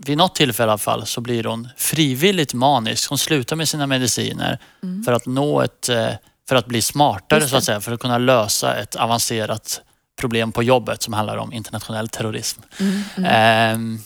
vid 0.06 0.18
något 0.18 0.36
tillfälle 0.36 0.70
i 0.70 0.72
alla 0.72 0.78
fall 0.78 1.06
så 1.06 1.22
blir 1.22 1.44
hon 1.44 1.70
frivilligt 1.78 2.54
manisk. 2.54 3.10
Hon 3.10 3.18
slutar 3.18 3.56
med 3.56 3.70
sina 3.70 3.88
mediciner 3.88 4.60
för 5.06 5.12
att 5.14 5.26
nå 5.26 5.62
ett, 5.62 5.90
eh, 5.90 6.10
för 6.50 6.56
att 6.56 6.66
bli 6.66 6.82
smartare 6.82 7.48
så 7.48 7.58
att 7.58 7.64
säga. 7.64 7.82
För 7.82 7.92
att 7.92 8.00
kunna 8.00 8.18
lösa 8.18 8.76
ett 8.76 8.96
avancerat 8.96 9.82
problem 10.16 10.52
på 10.52 10.64
jobbet 10.64 11.02
som 11.02 11.14
handlar 11.14 11.38
om 11.38 11.54
internationell 11.54 12.10
terrorism. 12.10 12.62
Mm, 12.80 13.26
Ehm, 13.26 14.00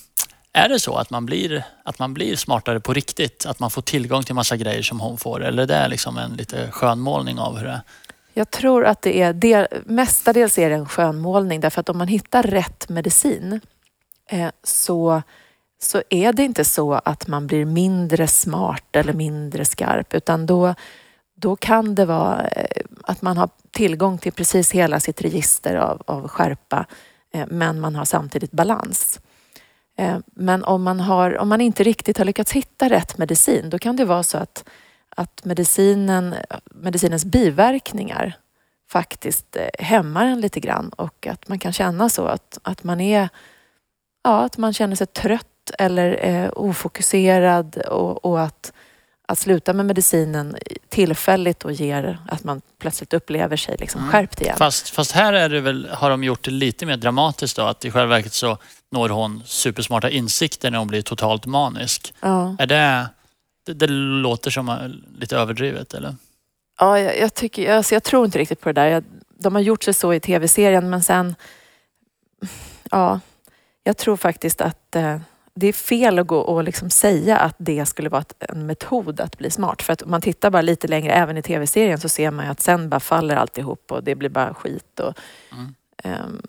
är 0.53 0.69
det 0.69 0.79
så 0.79 0.95
att 0.95 1.09
man, 1.09 1.25
blir, 1.25 1.63
att 1.83 1.99
man 1.99 2.13
blir 2.13 2.35
smartare 2.35 2.79
på 2.79 2.93
riktigt? 2.93 3.45
Att 3.45 3.59
man 3.59 3.71
får 3.71 3.81
tillgång 3.81 4.23
till 4.23 4.35
massa 4.35 4.57
grejer 4.57 4.81
som 4.81 4.99
hon 4.99 5.17
får? 5.17 5.45
Eller 5.45 5.63
är 5.63 5.67
det 5.67 5.87
liksom 5.87 6.17
en 6.17 6.31
lite 6.31 6.71
skönmålning 6.71 7.39
av 7.39 7.57
hur 7.57 7.65
det 7.65 7.71
är? 7.71 7.81
Jag 8.33 8.51
tror 8.51 8.85
att 8.85 9.01
det 9.01 9.21
är 9.21 9.33
del, 9.33 9.67
mestadels 9.85 10.57
är 10.57 10.69
det 10.69 10.75
en 10.75 10.85
skönmålning 10.85 11.59
därför 11.59 11.81
att 11.81 11.89
om 11.89 11.97
man 11.97 12.07
hittar 12.07 12.43
rätt 12.43 12.89
medicin 12.89 13.61
eh, 14.29 14.49
så, 14.63 15.21
så 15.81 16.03
är 16.09 16.33
det 16.33 16.43
inte 16.43 16.65
så 16.65 16.93
att 16.93 17.27
man 17.27 17.47
blir 17.47 17.65
mindre 17.65 18.27
smart 18.27 18.95
eller 18.95 19.13
mindre 19.13 19.65
skarp 19.65 20.13
utan 20.13 20.45
då, 20.45 20.75
då 21.39 21.55
kan 21.55 21.95
det 21.95 22.05
vara 22.05 22.47
eh, 22.47 22.83
att 23.03 23.21
man 23.21 23.37
har 23.37 23.49
tillgång 23.71 24.17
till 24.17 24.31
precis 24.31 24.71
hela 24.71 24.99
sitt 24.99 25.21
register 25.21 25.75
av, 25.75 26.01
av 26.05 26.27
skärpa 26.27 26.85
eh, 27.33 27.45
men 27.49 27.79
man 27.79 27.95
har 27.95 28.05
samtidigt 28.05 28.51
balans. 28.51 29.19
Eh, 29.97 30.17
men 30.25 30.63
om 30.63 30.83
man, 30.83 30.99
har, 30.99 31.37
om 31.37 31.49
man 31.49 31.61
inte 31.61 31.83
riktigt 31.83 32.17
har 32.17 32.25
lyckats 32.25 32.51
hitta 32.51 32.89
rätt 32.89 33.17
medicin 33.17 33.69
då 33.69 33.79
kan 33.79 33.95
det 33.95 34.05
vara 34.05 34.23
så 34.23 34.37
att 34.37 34.69
att 35.19 35.45
medicinen, 35.45 36.35
medicinens 36.65 37.25
biverkningar 37.25 38.33
faktiskt 38.89 39.57
hämmar 39.79 40.25
en 40.25 40.41
lite 40.41 40.59
grann 40.59 40.89
och 40.89 41.27
att 41.27 41.47
man 41.47 41.59
kan 41.59 41.73
känna 41.73 42.09
så 42.09 42.25
att, 42.25 42.59
att 42.61 42.83
man 42.83 43.01
är 43.01 43.29
ja, 44.23 44.43
att 44.43 44.57
man 44.57 44.73
känner 44.73 44.95
sig 44.95 45.07
trött 45.07 45.71
eller 45.79 46.25
eh, 46.25 46.49
ofokuserad 46.55 47.77
och, 47.77 48.25
och 48.25 48.41
att, 48.41 48.73
att 49.29 49.39
sluta 49.39 49.73
med 49.73 49.85
medicinen 49.85 50.55
tillfälligt 50.89 51.65
och 51.65 51.71
ger 51.71 52.19
att 52.27 52.43
man 52.43 52.61
plötsligt 52.79 53.13
upplever 53.13 53.57
sig 53.57 53.75
liksom 53.79 54.01
Mm. 54.01 54.11
skärpt 54.11 54.41
igen. 54.41 54.55
Fast, 54.57 54.89
fast 54.89 55.11
här 55.11 55.33
är 55.33 55.49
det 55.49 55.61
väl, 55.61 55.89
har 55.91 56.09
de 56.09 56.23
gjort 56.23 56.43
det 56.43 56.51
lite 56.51 56.85
mer 56.85 56.97
dramatiskt 56.97 57.57
då. 57.57 57.63
Att 57.63 57.85
i 57.85 57.91
själva 57.91 58.15
verket 58.15 58.33
så 58.33 58.57
når 58.91 59.09
hon 59.09 59.41
supersmarta 59.45 60.09
insikter 60.09 60.71
när 60.71 60.77
hon 60.77 60.87
blir 60.87 61.01
totalt 61.01 61.45
manisk. 61.45 62.13
Ja, 62.19 62.55
Är 62.59 62.65
det, 62.67 63.07
det, 63.65 63.73
det 63.73 63.87
låter 63.87 64.51
som 64.51 64.69
eh, 64.69 64.75
lite 65.19 65.37
överdrivet 65.37 65.93
eller? 65.93 66.15
ja 66.79 66.99
jag, 66.99 67.19
jag, 67.19 67.33
tycker, 67.33 67.73
alltså 67.75 67.95
jag 67.95 68.03
tror 68.03 68.25
inte 68.25 68.37
riktigt 68.39 68.61
på 68.61 68.69
det 68.69 68.81
där. 68.81 68.87
Jag, 68.87 69.03
de 69.37 69.55
har 69.55 69.61
gjort 69.61 69.83
sig 69.83 69.93
så 69.93 70.13
i 70.13 70.19
tv-serien 70.19 70.89
men 70.89 71.03
sen 71.03 71.35
ja, 72.91 73.19
jag 73.83 73.97
tror 73.97 74.17
faktiskt 74.17 74.61
att 74.61 74.95
eh, 74.95 75.17
det 75.59 75.67
är 75.67 75.73
fel 75.73 76.19
att 76.19 76.27
gå 76.27 76.37
och 76.37 76.63
liksom 76.63 76.89
säga 76.89 77.37
att 77.37 77.55
det 77.57 77.85
skulle 77.85 78.09
vara 78.09 78.23
en 78.39 78.65
metod 78.65 79.19
att 79.21 79.37
bli 79.37 79.51
smart. 79.51 79.81
För 79.81 79.93
att 79.93 80.01
om 80.01 80.11
man 80.11 80.21
tittar 80.21 80.49
bara 80.49 80.61
lite 80.61 80.87
längre, 80.87 81.13
även 81.13 81.37
i 81.37 81.41
tv-serien, 81.41 81.99
så 81.99 82.09
ser 82.09 82.31
man 82.31 82.45
ju 82.45 82.51
att 82.51 82.61
sen 82.61 82.89
bara 82.89 82.99
faller 82.99 83.35
alltihop 83.35 83.91
och 83.91 84.03
det 84.03 84.15
blir 84.15 84.29
bara 84.29 84.53
skit. 84.53 84.99
Och, 84.99 85.13
Mm. 85.51 85.73
ehm, 86.03 86.41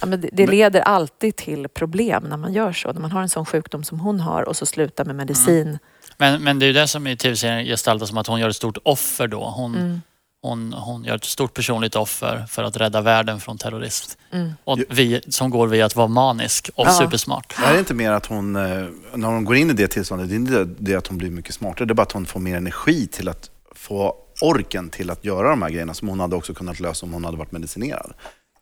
ja, 0.00 0.06
men 0.06 0.20
det, 0.20 0.28
det 0.32 0.46
leder 0.46 0.80
alltid 0.80 1.36
till 1.36 1.68
problem 1.68 2.24
när 2.28 2.36
man 2.36 2.52
gör 2.52 2.72
så. 2.72 2.92
När 2.92 3.00
man 3.00 3.12
har 3.12 3.22
en 3.22 3.28
sån 3.28 3.46
sjukdom 3.46 3.84
som 3.84 4.00
hon 4.00 4.20
har 4.20 4.42
och 4.42 4.56
så 4.56 4.66
slutar 4.66 5.04
med 5.04 5.16
medicin. 5.16 5.78
Men, 6.18 6.42
men 6.42 6.58
det 6.58 6.64
är 6.64 6.68
ju 6.68 6.72
det 6.72 6.88
som 6.88 7.06
i 7.06 7.16
tv-serien 7.16 7.64
gestaltas 7.66 8.08
som 8.08 8.18
att 8.18 8.26
hon 8.26 8.40
gör 8.40 8.48
ett 8.48 8.56
stort 8.56 8.78
offer 8.82 9.26
då. 9.28 9.44
Hon, 9.44 9.74
Mm. 9.76 10.00
Hon, 10.48 10.72
hon 10.72 11.04
gör 11.04 11.14
ett 11.14 11.24
stort 11.24 11.54
personligt 11.54 11.96
offer 11.96 12.46
för 12.48 12.62
att 12.64 12.76
rädda 12.76 13.00
världen 13.00 13.40
från 13.40 13.58
terrorist. 13.58 14.18
Mm. 14.32 14.52
Och 14.64 14.78
vi, 14.88 15.20
som 15.28 15.50
går 15.50 15.66
via 15.66 15.86
att 15.86 15.96
vara 15.96 16.08
manisk 16.08 16.70
och 16.74 16.86
Ja. 16.86 16.90
supersmart. 16.92 17.54
Det 17.58 17.64
är 17.64 17.78
inte 17.78 17.94
mer 17.94 18.12
att 18.12 18.26
hon, 18.26 18.56
eh, 18.56 18.86
när 19.14 19.28
hon 19.28 19.44
går 19.44 19.56
in 19.56 19.70
i 19.70 19.72
det 19.72 19.88
tillståndet, 19.88 20.28
det 20.28 20.34
är 20.34 20.36
inte 20.36 20.64
det 20.78 20.94
att 20.94 21.06
hon 21.06 21.18
blir 21.18 21.30
mycket 21.30 21.54
smartare. 21.54 21.86
Det 21.86 21.92
är 21.92 21.94
bara 21.94 22.02
att 22.02 22.12
hon 22.12 22.26
får 22.26 22.40
mer 22.40 22.56
energi 22.56 23.06
till 23.06 23.28
att 23.28 23.50
få 23.74 24.14
orken 24.40 24.90
till 24.90 25.10
att 25.10 25.24
göra 25.24 25.48
de 25.50 25.62
här 25.62 25.70
grejerna 25.70 25.94
som 25.94 26.08
hon 26.08 26.20
hade 26.20 26.36
också 26.36 26.54
kunnat 26.54 26.80
lösa 26.80 27.06
om 27.06 27.12
hon 27.12 27.24
hade 27.24 27.36
varit 27.36 27.52
medicinerad. 27.52 28.12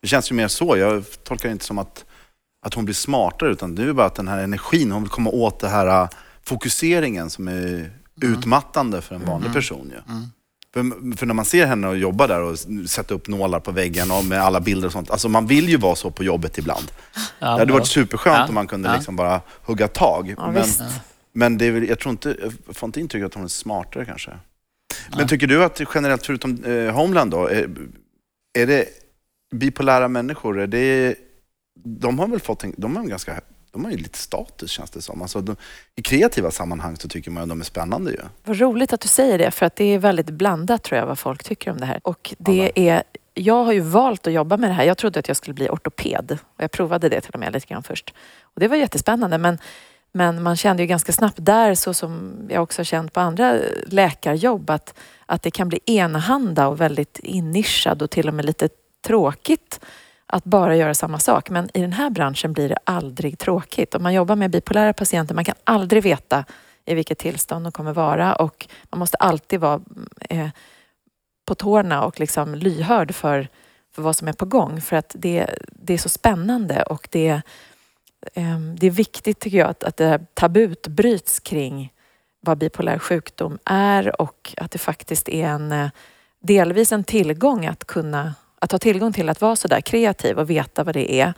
Det 0.01 0.07
känns 0.07 0.31
ju 0.31 0.35
mer 0.35 0.47
så. 0.47 0.77
Jag 0.77 1.03
tolkar 1.23 1.49
det 1.49 1.53
inte 1.53 1.65
som 1.65 1.77
att, 1.77 2.05
att 2.65 2.73
hon 2.73 2.85
blir 2.85 2.95
smartare, 2.95 3.51
utan 3.51 3.75
det 3.75 3.83
är 3.83 3.93
bara 3.93 4.07
att 4.07 4.15
den 4.15 4.27
här 4.27 4.37
energin, 4.37 4.91
hon 4.91 5.03
vill 5.03 5.09
komma 5.11 5.29
åt 5.29 5.59
det 5.59 5.69
här 5.69 5.87
eh, 6.03 6.09
fokuseringen 6.43 7.29
som 7.29 7.47
är 7.47 7.91
utmattande 8.21 9.01
för 9.01 9.15
en 9.15 9.25
vanlig 9.25 9.53
person. 9.53 9.91
Ju. 9.93 10.13
Mm. 10.13 10.27
För, 10.73 11.15
för 11.17 11.25
när 11.25 11.33
man 11.33 11.45
ser 11.45 11.65
henne 11.65 11.87
och 11.87 11.97
jobba 11.97 12.27
där 12.27 12.41
och 12.41 12.53
s- 12.53 12.67
sätta 12.91 13.13
upp 13.13 13.27
nålar 13.27 13.59
på 13.59 13.71
väggen 13.71 14.11
och 14.11 14.25
med 14.25 14.41
alla 14.41 14.59
bilder 14.59 14.85
och 14.87 14.91
sånt. 14.91 15.11
Alltså 15.11 15.29
man 15.29 15.47
vill 15.47 15.69
ju 15.69 15.77
vara 15.77 15.95
så 15.95 16.11
på 16.11 16.23
jobbet 16.23 16.57
ibland. 16.57 16.91
Det 17.39 17.45
hade 17.45 17.73
varit 17.73 17.87
superskönt 17.87 18.37
Ja. 18.37 18.47
om 18.47 18.55
man 18.55 18.67
kunde 18.67 18.89
Ja. 18.89 18.95
liksom 18.95 19.15
bara 19.15 19.41
hugga 19.65 19.87
tag. 19.87 20.35
Ja, 20.37 20.51
men 20.51 20.63
men 21.35 21.57
det 21.57 21.65
är 21.65 21.71
väl, 21.71 21.89
jag 21.89 21.99
tror 21.99 22.11
inte, 22.11 22.37
jag 22.67 22.75
får 22.75 22.87
inte 22.87 22.99
intrycket 22.99 23.25
att 23.27 23.33
hon 23.33 23.43
är 23.43 23.47
smartare 23.47 24.05
kanske. 24.05 24.31
Men 25.17 25.27
tycker 25.27 25.47
du 25.47 25.63
att 25.63 25.81
generellt, 25.95 26.25
förutom 26.25 26.63
eh, 26.63 26.93
Homeland 26.95 27.31
då, 27.31 27.47
är, 27.47 27.69
är 28.59 28.67
det 28.67 28.85
bipolära 29.55 30.07
människor, 30.07 30.59
är 30.59 30.67
det, 30.67 31.15
de 31.85 32.19
har 32.19 32.27
väl 32.27 32.39
fått 32.39 32.63
en, 32.63 32.73
de 32.77 32.95
har 32.95 33.03
en 33.03 33.09
ganska, 33.09 33.41
de 33.73 33.85
har 33.85 33.91
ju 33.91 33.97
lite 33.97 34.17
status 34.17 34.71
känns 34.71 34.91
det 34.91 35.01
som. 35.01 35.21
Alltså, 35.21 35.41
de, 35.41 35.55
I 35.95 36.01
kreativa 36.01 36.51
sammanhang 36.51 36.97
så 36.97 37.07
tycker 37.07 37.31
man 37.31 37.43
att 37.43 37.49
de 37.49 37.59
är 37.59 37.65
spännande 37.65 38.11
ju. 38.11 38.17
Vad 38.43 38.59
roligt 38.59 38.93
att 38.93 39.01
du 39.01 39.07
säger 39.07 39.37
det 39.37 39.51
för 39.51 39.65
att 39.65 39.75
det 39.75 39.85
är 39.85 39.99
väldigt 39.99 40.29
blandat 40.29 40.83
tror 40.83 40.99
jag 40.99 41.07
vad 41.07 41.19
folk 41.19 41.43
tycker 41.43 41.71
om 41.71 41.77
det 41.77 41.85
här. 41.85 41.99
Och 42.03 42.33
det 42.37 42.71
är, 42.75 43.03
jag 43.33 43.63
har 43.63 43.73
ju 43.73 43.79
valt 43.79 44.27
att 44.27 44.33
jobba 44.33 44.57
med 44.57 44.69
det 44.69 44.73
här. 44.73 44.83
Jag 44.83 44.97
trodde 44.97 45.19
att 45.19 45.27
jag 45.27 45.37
skulle 45.37 45.53
bli 45.53 45.69
ortoped 45.69 46.37
och 46.55 46.63
jag 46.63 46.71
provade 46.71 47.09
det 47.09 47.21
till 47.21 47.33
och 47.33 47.39
med 47.39 47.53
lite 47.53 47.67
grann 47.67 47.83
först. 47.83 48.13
Och 48.41 48.59
det 48.59 48.67
var 48.67 48.75
jättespännande 48.75 49.37
men, 49.37 49.57
men 50.11 50.43
man 50.43 50.55
kände 50.55 50.83
ju 50.83 50.87
ganska 50.87 51.11
snabbt 51.11 51.37
där 51.37 51.75
så 51.75 51.93
som 51.93 52.33
jag 52.49 52.63
också 52.63 52.79
har 52.79 52.85
känt 52.85 53.13
på 53.13 53.19
andra 53.19 53.59
läkarjobb 53.87 54.69
att, 54.69 54.93
att 55.25 55.41
det 55.41 55.51
kan 55.51 55.69
bli 55.69 55.79
enahanda 55.85 56.67
och 56.67 56.81
väldigt 56.81 57.19
innischad 57.19 58.01
och 58.01 58.09
till 58.09 58.27
och 58.27 58.33
med 58.33 58.45
lite 58.45 58.69
tråkigt 59.07 59.79
att 60.33 60.43
bara 60.43 60.75
göra 60.75 60.93
samma 60.93 61.19
sak. 61.19 61.49
Men 61.49 61.69
i 61.73 61.81
den 61.81 61.93
här 61.93 62.09
branschen 62.09 62.53
blir 62.53 62.69
det 62.69 62.77
aldrig 62.83 63.39
tråkigt. 63.39 63.95
Om 63.95 64.03
man 64.03 64.13
jobbar 64.13 64.35
med 64.35 64.51
bipolära 64.51 64.93
patienter, 64.93 65.35
man 65.35 65.45
kan 65.45 65.55
aldrig 65.63 66.03
veta 66.03 66.45
i 66.85 66.93
vilket 66.93 67.17
tillstånd 67.17 67.65
de 67.65 67.71
kommer 67.71 67.93
vara 67.93 68.35
och 68.35 68.67
man 68.89 68.99
måste 68.99 69.17
alltid 69.17 69.59
vara 69.59 69.81
eh, 70.29 70.49
på 71.45 71.55
tårna 71.55 72.03
och 72.03 72.19
liksom 72.19 72.55
lyhörd 72.55 73.15
för, 73.15 73.47
för 73.95 74.01
vad 74.01 74.15
som 74.15 74.27
är 74.27 74.33
på 74.33 74.45
gång 74.45 74.81
för 74.81 74.95
att 74.95 75.15
det, 75.19 75.49
det 75.67 75.93
är 75.93 75.97
så 75.97 76.09
spännande 76.09 76.83
och 76.83 77.07
det, 77.11 77.41
eh, 78.33 78.59
det 78.77 78.87
är 78.87 78.91
viktigt 78.91 79.39
tycker 79.39 79.57
jag 79.57 79.69
att, 79.69 79.83
att 79.83 79.97
det 79.97 80.05
här 80.05 80.25
tabut 80.33 80.87
bryts 80.87 81.39
kring 81.39 81.93
vad 82.39 82.57
bipolär 82.57 82.99
sjukdom 82.99 83.59
är 83.65 84.21
och 84.21 84.53
att 84.57 84.71
det 84.71 84.79
faktiskt 84.79 85.29
är 85.29 85.47
en 85.47 85.71
eh, 85.71 85.89
delvis 86.39 86.91
en 86.91 87.03
tillgång 87.03 87.65
att 87.65 87.87
kunna 87.87 88.33
att 88.63 88.71
ha 88.71 88.79
tillgång 88.79 89.13
till 89.13 89.29
att 89.29 89.41
vara 89.41 89.55
så 89.55 89.67
där 89.67 89.81
kreativ 89.81 90.39
och 90.39 90.49
veta 90.49 90.83
vad 90.83 90.95
det 90.95 91.21
är. 91.21 91.33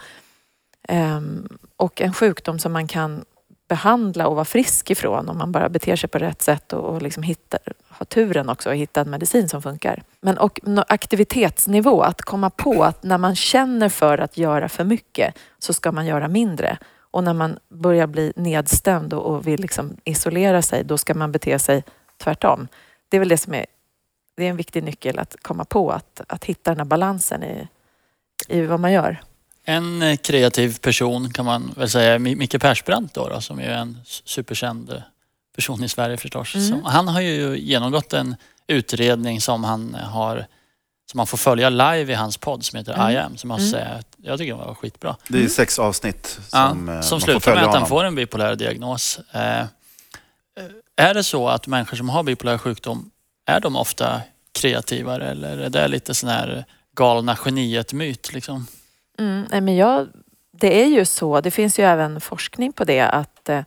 Ehm, 0.87 1.47
och 1.77 2.01
en 2.01 2.13
sjukdom 2.13 2.59
som 2.59 2.73
man 2.73 2.87
kan 2.87 3.25
behandla 3.69 4.27
och 4.27 4.35
vara 4.35 4.45
frisk 4.45 4.91
ifrån 4.91 5.29
om 5.29 5.37
man 5.37 5.51
bara 5.51 5.69
beter 5.69 5.95
sig 5.95 6.09
på 6.09 6.17
rätt 6.17 6.41
sätt 6.41 6.73
och, 6.73 6.83
och 6.83 7.01
liksom 7.01 7.23
hittar, 7.23 7.59
har 7.87 8.05
turen 8.05 8.49
också 8.49 8.69
att 8.69 8.75
hitta 8.75 9.01
en 9.01 9.09
medicin 9.09 9.49
som 9.49 9.61
funkar. 9.61 10.03
Men 10.21 10.37
och 10.37 10.59
aktivitetsnivå, 10.87 12.01
att 12.01 12.21
komma 12.21 12.49
på 12.49 12.83
att 12.83 13.03
när 13.03 13.17
man 13.17 13.35
känner 13.35 13.89
för 13.89 14.17
att 14.17 14.37
göra 14.37 14.69
för 14.69 14.83
mycket 14.83 15.37
så 15.59 15.73
ska 15.73 15.91
man 15.91 16.05
göra 16.05 16.27
mindre. 16.27 16.77
Och 17.11 17.23
när 17.23 17.33
man 17.33 17.59
börjar 17.69 18.07
bli 18.07 18.33
nedstämd 18.35 19.13
och, 19.13 19.23
och 19.25 19.47
vill 19.47 19.61
liksom 19.61 19.97
isolera 20.03 20.61
sig, 20.61 20.83
då 20.83 20.97
ska 20.97 21.13
man 21.13 21.31
bete 21.31 21.59
sig 21.59 21.83
tvärtom. 22.17 22.67
Det 23.09 23.17
är 23.17 23.19
väl 23.19 23.29
det 23.29 23.37
som 23.37 23.53
är, 23.53 23.65
det 24.35 24.45
är 24.45 24.49
en 24.49 24.57
viktig 24.57 24.83
nyckel 24.83 25.19
att 25.19 25.35
komma 25.41 25.65
på, 25.65 25.91
att, 25.91 26.21
att 26.27 26.45
hitta 26.45 26.71
den 26.71 26.77
här 26.77 26.85
balansen 26.85 27.43
i, 27.43 27.67
i 28.47 28.61
vad 28.61 28.79
man 28.79 28.91
gör. 28.91 29.21
En 29.65 30.01
eh, 30.01 30.17
kreativ 30.17 30.79
person 30.79 31.33
kan 31.33 31.45
man 31.45 31.73
väl 31.77 31.89
säga 31.89 32.13
är 32.13 32.19
Mi- 32.19 32.35
Micke 32.35 32.61
Persbrandt 32.61 33.13
då, 33.13 33.29
då 33.29 33.41
som 33.41 33.59
är 33.59 33.69
en 33.69 33.97
superkänd 34.05 34.89
eh, 34.91 35.01
person 35.55 35.83
i 35.83 35.89
Sverige 35.89 36.17
förstås. 36.17 36.55
Mm. 36.55 36.67
Som, 36.67 36.83
han 36.83 37.07
har 37.07 37.21
ju 37.21 37.57
genomgått 37.57 38.13
en 38.13 38.35
utredning 38.67 39.41
som 39.41 39.63
han 39.63 39.93
har 39.93 40.45
som 41.11 41.17
man 41.17 41.27
får 41.27 41.37
följa 41.37 41.69
live 41.69 42.11
i 42.11 42.15
hans 42.15 42.37
podd 42.37 42.65
som 42.65 42.77
heter 42.77 42.93
Mm. 42.93 43.11
I 43.11 43.17
am. 43.17 43.37
Som 43.37 43.49
jag, 43.49 43.59
måste 43.59 43.77
säga, 43.77 43.89
att 43.89 44.07
jag 44.17 44.39
tycker 44.39 44.53
var 44.53 44.73
skitbra. 44.73 45.15
Det 45.27 45.43
är 45.43 45.47
sex 45.47 45.79
avsnitt 45.79 46.39
som, 46.47 46.87
ja, 46.87 46.95
eh, 46.95 47.01
som 47.01 47.15
man 47.15 47.19
får 47.19 47.19
slutar 47.19 47.39
följa 47.39 47.61
med 47.61 47.69
att 47.69 47.75
han 47.75 47.87
får 47.87 48.03
en 48.03 48.15
bipolär 48.15 48.55
diagnos. 48.55 49.19
Eh, 49.31 49.59
eh, 49.59 49.65
är 50.95 51.13
det 51.13 51.23
så 51.23 51.47
att 51.47 51.67
människor 51.67 51.97
som 51.97 52.09
har 52.09 52.23
bipolär 52.23 52.57
sjukdom, 52.57 53.11
är 53.45 53.59
de 53.59 53.75
ofta 53.75 54.21
kreativare 54.51 55.29
eller 55.29 55.57
är 55.57 55.69
det 55.69 55.87
lite 55.87 56.13
sån 56.13 56.29
här 56.29 56.65
galna 56.95 57.37
geniet-myt? 57.45 58.33
Liksom? 58.33 58.67
Mm, 59.17 59.45
nej, 59.51 59.61
men 59.61 59.75
jag, 59.75 60.07
det 60.51 60.83
är 60.83 60.87
ju 60.87 61.05
så, 61.05 61.41
det 61.41 61.51
finns 61.51 61.79
ju 61.79 61.83
även 61.83 62.21
forskning 62.21 62.73
på 62.73 62.83
det, 62.83 63.01
att, 63.01 63.49
eh, 63.49 63.63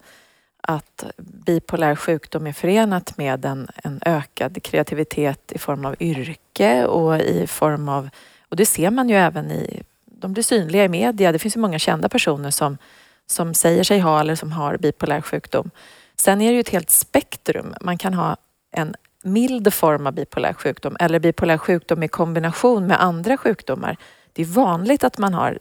att 0.60 1.04
bipolär 1.16 1.96
sjukdom 1.96 2.46
är 2.46 2.52
förenat 2.52 3.18
med 3.18 3.44
en, 3.44 3.68
en 3.84 4.00
ökad 4.06 4.62
kreativitet 4.62 5.52
i 5.52 5.58
form 5.58 5.84
av 5.84 5.96
yrke 6.00 6.84
och 6.86 7.18
i 7.18 7.46
form 7.46 7.88
av, 7.88 8.08
och 8.48 8.56
det 8.56 8.66
ser 8.66 8.90
man 8.90 9.08
ju 9.08 9.16
även 9.16 9.50
i, 9.50 9.82
de 10.04 10.32
blir 10.32 10.42
synliga 10.42 10.84
i 10.84 10.88
media. 10.88 11.32
Det 11.32 11.38
finns 11.38 11.56
ju 11.56 11.60
många 11.60 11.78
kända 11.78 12.08
personer 12.08 12.50
som, 12.50 12.78
som 13.26 13.54
säger 13.54 13.84
sig 13.84 13.98
ha 13.98 14.20
eller 14.20 14.34
som 14.34 14.52
har 14.52 14.76
bipolär 14.76 15.20
sjukdom. 15.20 15.70
Sen 16.16 16.40
är 16.40 16.48
det 16.48 16.54
ju 16.54 16.60
ett 16.60 16.68
helt 16.68 16.90
spektrum. 16.90 17.74
Man 17.80 17.98
kan 17.98 18.14
ha 18.14 18.36
en 18.70 18.94
mild 19.32 19.74
form 19.74 20.06
av 20.06 20.12
bipolär 20.12 20.52
sjukdom 20.52 20.96
eller 21.00 21.18
bipolär 21.18 21.58
sjukdom 21.58 22.02
i 22.02 22.08
kombination 22.08 22.86
med 22.86 23.02
andra 23.02 23.36
sjukdomar. 23.36 23.96
Det 24.32 24.42
är 24.42 24.46
vanligt 24.46 25.04
att 25.04 25.18
man 25.18 25.34
har 25.34 25.58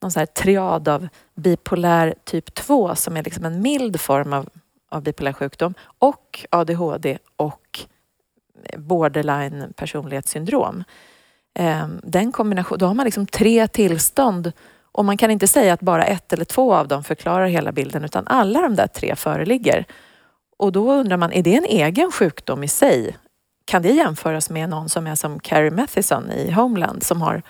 någon 0.00 0.10
så 0.10 0.18
här 0.18 0.26
triad 0.26 0.88
av 0.88 1.08
bipolär 1.34 2.14
typ 2.24 2.54
2 2.54 2.94
som 2.94 3.16
är 3.16 3.22
liksom 3.22 3.44
en 3.44 3.62
mild 3.62 4.00
form 4.00 4.32
av, 4.32 4.48
av 4.90 5.02
bipolär 5.02 5.32
sjukdom 5.32 5.74
och 5.98 6.46
ADHD 6.50 7.18
och 7.36 7.80
borderline 8.76 9.72
personlighetssyndrom. 9.76 10.84
Ehm, 11.54 12.00
den 12.02 12.32
kombination, 12.32 12.78
då 12.78 12.86
har 12.86 12.94
man 12.94 13.04
liksom 13.04 13.26
tre 13.26 13.68
tillstånd 13.68 14.52
och 14.92 15.04
man 15.04 15.16
kan 15.16 15.30
inte 15.30 15.48
säga 15.48 15.72
att 15.72 15.80
bara 15.80 16.04
ett 16.04 16.32
eller 16.32 16.44
två 16.44 16.74
av 16.74 16.88
dem 16.88 17.04
förklarar 17.04 17.46
hela 17.46 17.72
bilden 17.72 18.04
utan 18.04 18.26
alla 18.26 18.60
de 18.60 18.74
där 18.74 18.86
tre 18.86 19.16
föreligger. 19.16 19.84
Och 20.56 20.72
då 20.72 20.92
undrar 20.92 21.16
man, 21.16 21.32
är 21.32 21.42
det 21.42 21.54
en 21.54 21.64
egen 21.64 22.12
sjukdom 22.12 22.64
i 22.64 22.68
sig? 22.68 23.16
Kan 23.64 23.82
det 23.82 23.90
jämföras 23.90 24.50
med 24.50 24.68
någon 24.68 24.88
som 24.88 25.06
är 25.06 25.14
som 25.14 25.40
Carrie 25.40 25.70
Mathison 25.70 26.30
i 26.30 26.50
Homeland 26.50 27.02
som 27.02 27.22
har 27.22 27.42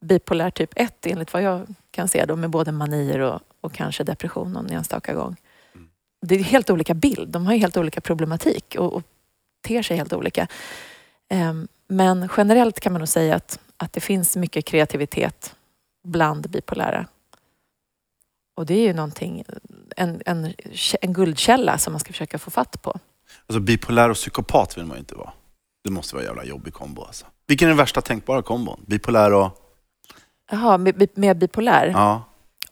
bipolär 0.00 0.50
typ 0.50 0.70
1 0.76 1.06
enligt 1.06 1.32
vad 1.32 1.42
jag 1.42 1.66
kan 1.90 2.08
se 2.08 2.24
då 2.24 2.36
med 2.36 2.50
både 2.50 2.72
manier 2.72 3.18
och, 3.18 3.40
och 3.60 3.72
kanske 3.72 4.04
depression 4.04 4.52
någon 4.52 4.70
enstaka 4.70 5.14
gång. 5.14 5.36
Det 6.20 6.34
är 6.34 6.42
helt 6.42 6.70
olika 6.70 6.94
bild. 6.94 7.28
De 7.28 7.46
har 7.46 7.52
ju 7.52 7.58
helt 7.58 7.76
olika 7.76 8.00
problematik 8.00 8.76
och, 8.78 8.92
och 8.92 9.02
ter 9.66 9.82
sig 9.82 9.96
helt 9.96 10.12
olika. 10.12 10.48
Um, 11.30 11.68
men 11.88 12.28
generellt 12.36 12.80
kan 12.80 12.92
man 12.92 13.00
nog 13.00 13.08
säga 13.08 13.34
att, 13.34 13.60
att 13.76 13.92
det 13.92 14.00
finns 14.00 14.36
mycket 14.36 14.64
kreativitet 14.64 15.54
bland 16.04 16.50
bipolära. 16.50 17.06
Och 18.58 18.66
det 18.66 18.74
är 18.74 18.82
ju 18.82 18.92
någonting, 18.92 19.44
en, 19.96 20.22
en, 20.26 20.54
en 21.00 21.12
guldkälla 21.12 21.78
som 21.78 21.92
man 21.92 22.00
ska 22.00 22.12
försöka 22.12 22.38
få 22.38 22.50
fatt 22.50 22.82
på. 22.82 22.98
Alltså 23.46 23.60
bipolär 23.60 24.10
och 24.10 24.16
psykopat 24.16 24.78
vill 24.78 24.84
man 24.84 24.96
ju 24.96 24.98
inte 24.98 25.14
vara. 25.14 25.32
Det 25.84 25.90
måste 25.90 26.14
vara 26.14 26.22
en 26.22 26.28
jävla 26.28 26.44
jobbig 26.44 26.72
kombo 26.74 27.02
alltså. 27.04 27.26
Vilken 27.46 27.66
är 27.66 27.70
den 27.70 27.76
värsta 27.76 28.00
tänkbara 28.00 28.42
kombon? 28.42 28.80
Bipolär 28.86 29.32
och... 29.32 29.50
Jaha, 30.50 30.78
med, 30.78 31.08
med 31.14 31.38
bipolär? 31.38 31.86
Ja. 31.86 32.22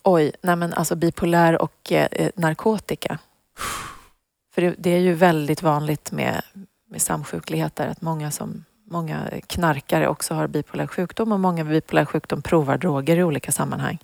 Oj, 0.03 0.33
nej 0.43 0.57
men 0.57 0.73
alltså 0.73 0.97
bipolär 0.97 1.63
och 1.63 1.93
eh, 1.93 2.31
narkotika. 2.37 3.19
För 4.55 4.63
det, 4.63 4.75
det, 4.79 4.91
är 4.91 5.01
ju 5.01 5.15
väldigt 5.15 5.63
vanligt 5.63 6.13
med, 6.13 6.43
med 6.91 7.03
samsjukligheter 7.03 7.89
att 7.89 8.03
många, 8.03 8.31
som, 8.31 8.65
många 8.91 9.31
knarkare 9.47 10.09
också 10.09 10.35
har 10.35 10.47
bipolär 10.47 10.87
sjukdom 10.87 11.33
och 11.33 11.41
många 11.41 11.65
med 11.65 11.73
bipolär 11.73 12.05
sjukdom 12.05 12.43
provar 12.43 12.79
droger 12.79 13.17
i 13.17 13.25
olika 13.25 13.53
sammanhang. 13.53 13.99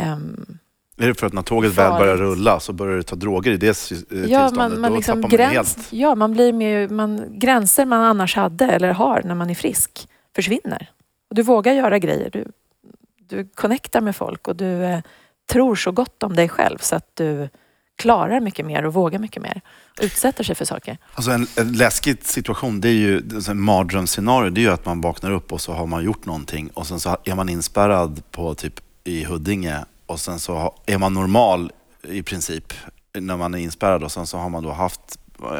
Um, 0.00 0.58
är 1.04 1.08
det 1.08 1.14
för 1.14 1.26
att 1.26 1.32
när 1.32 1.42
tåget 1.42 1.74
farligt. 1.74 1.92
väl 1.92 2.00
börjar 2.00 2.16
rulla 2.16 2.60
så 2.60 2.72
börjar 2.72 2.96
du 2.96 3.02
ta 3.02 3.16
droger 3.16 3.52
i 3.52 3.56
det 3.56 3.90
eh, 3.92 4.24
ja, 4.24 4.50
Man, 4.54 4.80
man 4.80 4.94
liksom 4.94 5.20
man 5.20 5.30
gräns. 5.30 5.88
Ja, 5.90 6.14
man 6.14 6.32
blir 6.32 6.52
med, 6.52 6.90
man, 6.90 7.38
gränser 7.38 7.86
man 7.86 8.02
annars 8.02 8.36
hade 8.36 8.64
eller 8.66 8.92
har 8.92 9.22
när 9.24 9.34
man 9.34 9.50
är 9.50 9.54
frisk 9.54 10.08
försvinner. 10.34 10.90
Och 11.30 11.36
du 11.36 11.42
vågar 11.42 11.72
göra 11.72 11.98
grejer. 11.98 12.30
Du, 12.30 12.44
du 13.28 13.48
connectar 13.54 14.00
med 14.00 14.16
folk 14.16 14.48
och 14.48 14.56
du 14.56 14.84
eh, 14.84 15.00
tror 15.50 15.76
så 15.76 15.92
gott 15.92 16.22
om 16.22 16.36
dig 16.36 16.48
själv 16.48 16.78
så 16.78 16.96
att 16.96 17.10
du 17.14 17.48
klarar 17.96 18.40
mycket 18.40 18.66
mer 18.66 18.86
och 18.86 18.94
vågar 18.94 19.18
mycket 19.18 19.42
mer. 19.42 19.60
Utsätter 20.00 20.44
sig 20.44 20.54
för 20.54 20.64
saker. 20.64 20.98
Alltså 21.14 21.30
en, 21.30 21.46
en 21.56 21.72
läskig 21.72 22.24
situation, 22.24 22.80
det 22.80 22.88
är 22.88 22.92
ju 22.92 23.22
en 23.48 23.60
mardrömsscenario. 23.60 24.50
Det 24.50 24.60
är 24.60 24.62
ju 24.62 24.70
att 24.70 24.86
man 24.86 25.00
vaknar 25.00 25.30
upp 25.30 25.52
och 25.52 25.60
så 25.60 25.72
har 25.72 25.86
man 25.86 26.04
gjort 26.04 26.26
någonting 26.26 26.70
och 26.74 26.86
sen 26.86 27.00
så 27.00 27.16
är 27.24 27.34
man 27.34 27.48
inspärrad 27.48 28.22
på 28.30 28.54
typ 28.54 28.80
i 29.04 29.24
Huddinge 29.24 29.84
och 30.06 30.20
sen 30.20 30.40
så 30.40 30.74
är 30.86 30.98
man 30.98 31.14
normal 31.14 31.72
i 32.08 32.22
princip 32.22 32.72
när 33.14 33.36
man 33.36 33.54
är 33.54 33.58
inspärrad 33.58 34.04
och 34.04 34.12
sen 34.12 34.26
så 34.26 34.38
har 34.38 34.48
man 34.48 34.62
då 34.62 34.72
haft 34.72 35.18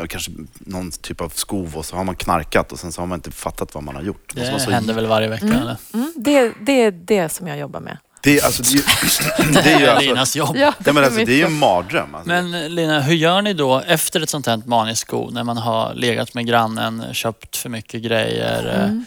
kanske 0.09 0.33
någon 0.59 0.91
typ 0.91 1.21
av 1.21 1.29
skov 1.29 1.77
och 1.77 1.87
så 1.87 1.97
har 1.97 2.05
man 2.05 2.17
knarkat 2.17 2.73
och 2.73 2.79
sen 2.79 2.93
så 2.93 3.03
har 3.03 3.07
man 3.07 3.19
inte 3.19 3.31
fattat 3.31 3.75
vad 3.75 3.83
man 3.83 3.97
har 3.97 4.03
gjort. 4.03 4.33
Det 4.35 4.61
så 4.61 4.71
händer 4.71 4.95
väl 4.95 5.07
varje 5.07 5.29
vecka 5.29 5.47
mm. 5.47 5.59
eller? 5.59 5.77
Mm. 5.95 6.13
Det, 6.17 6.53
det 6.61 6.83
är 6.83 6.91
det 6.91 7.29
som 7.29 7.47
jag 7.47 7.59
jobbar 7.59 7.81
med. 7.81 7.99
Det, 8.21 8.43
alltså, 8.43 8.63
det, 8.63 9.53
det 9.63 9.73
är 9.73 9.81
ju 9.81 9.87
alltså, 9.87 10.09
Linas 10.09 10.37
jobb. 10.37 10.57
Ja, 10.57 10.75
det, 10.79 10.93
men 10.93 11.05
alltså, 11.05 11.25
det 11.25 11.33
är 11.33 11.37
ju 11.37 11.45
en 11.45 11.59
mardröm. 11.59 12.15
Alltså. 12.15 12.29
Men 12.29 12.75
Lina, 12.75 13.01
hur 13.01 13.15
gör 13.15 13.43
ni 13.43 13.53
då 13.53 13.81
efter 13.87 14.21
ett 14.21 14.31
sånt 14.31 14.47
här 14.47 14.63
maniskt 14.67 15.01
skov 15.01 15.33
när 15.33 15.45
man 15.45 15.57
har 15.57 15.95
legat 15.95 16.35
med 16.35 16.47
grannen, 16.47 17.15
köpt 17.15 17.57
för 17.57 17.69
mycket 17.69 18.03
grejer, 18.03 18.85
mm. 18.85 19.05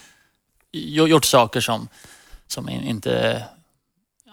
eh, 0.74 1.10
gjort 1.10 1.26
saker 1.26 1.62
som, 1.62 1.88
som 2.48 2.70
inte, 2.70 3.44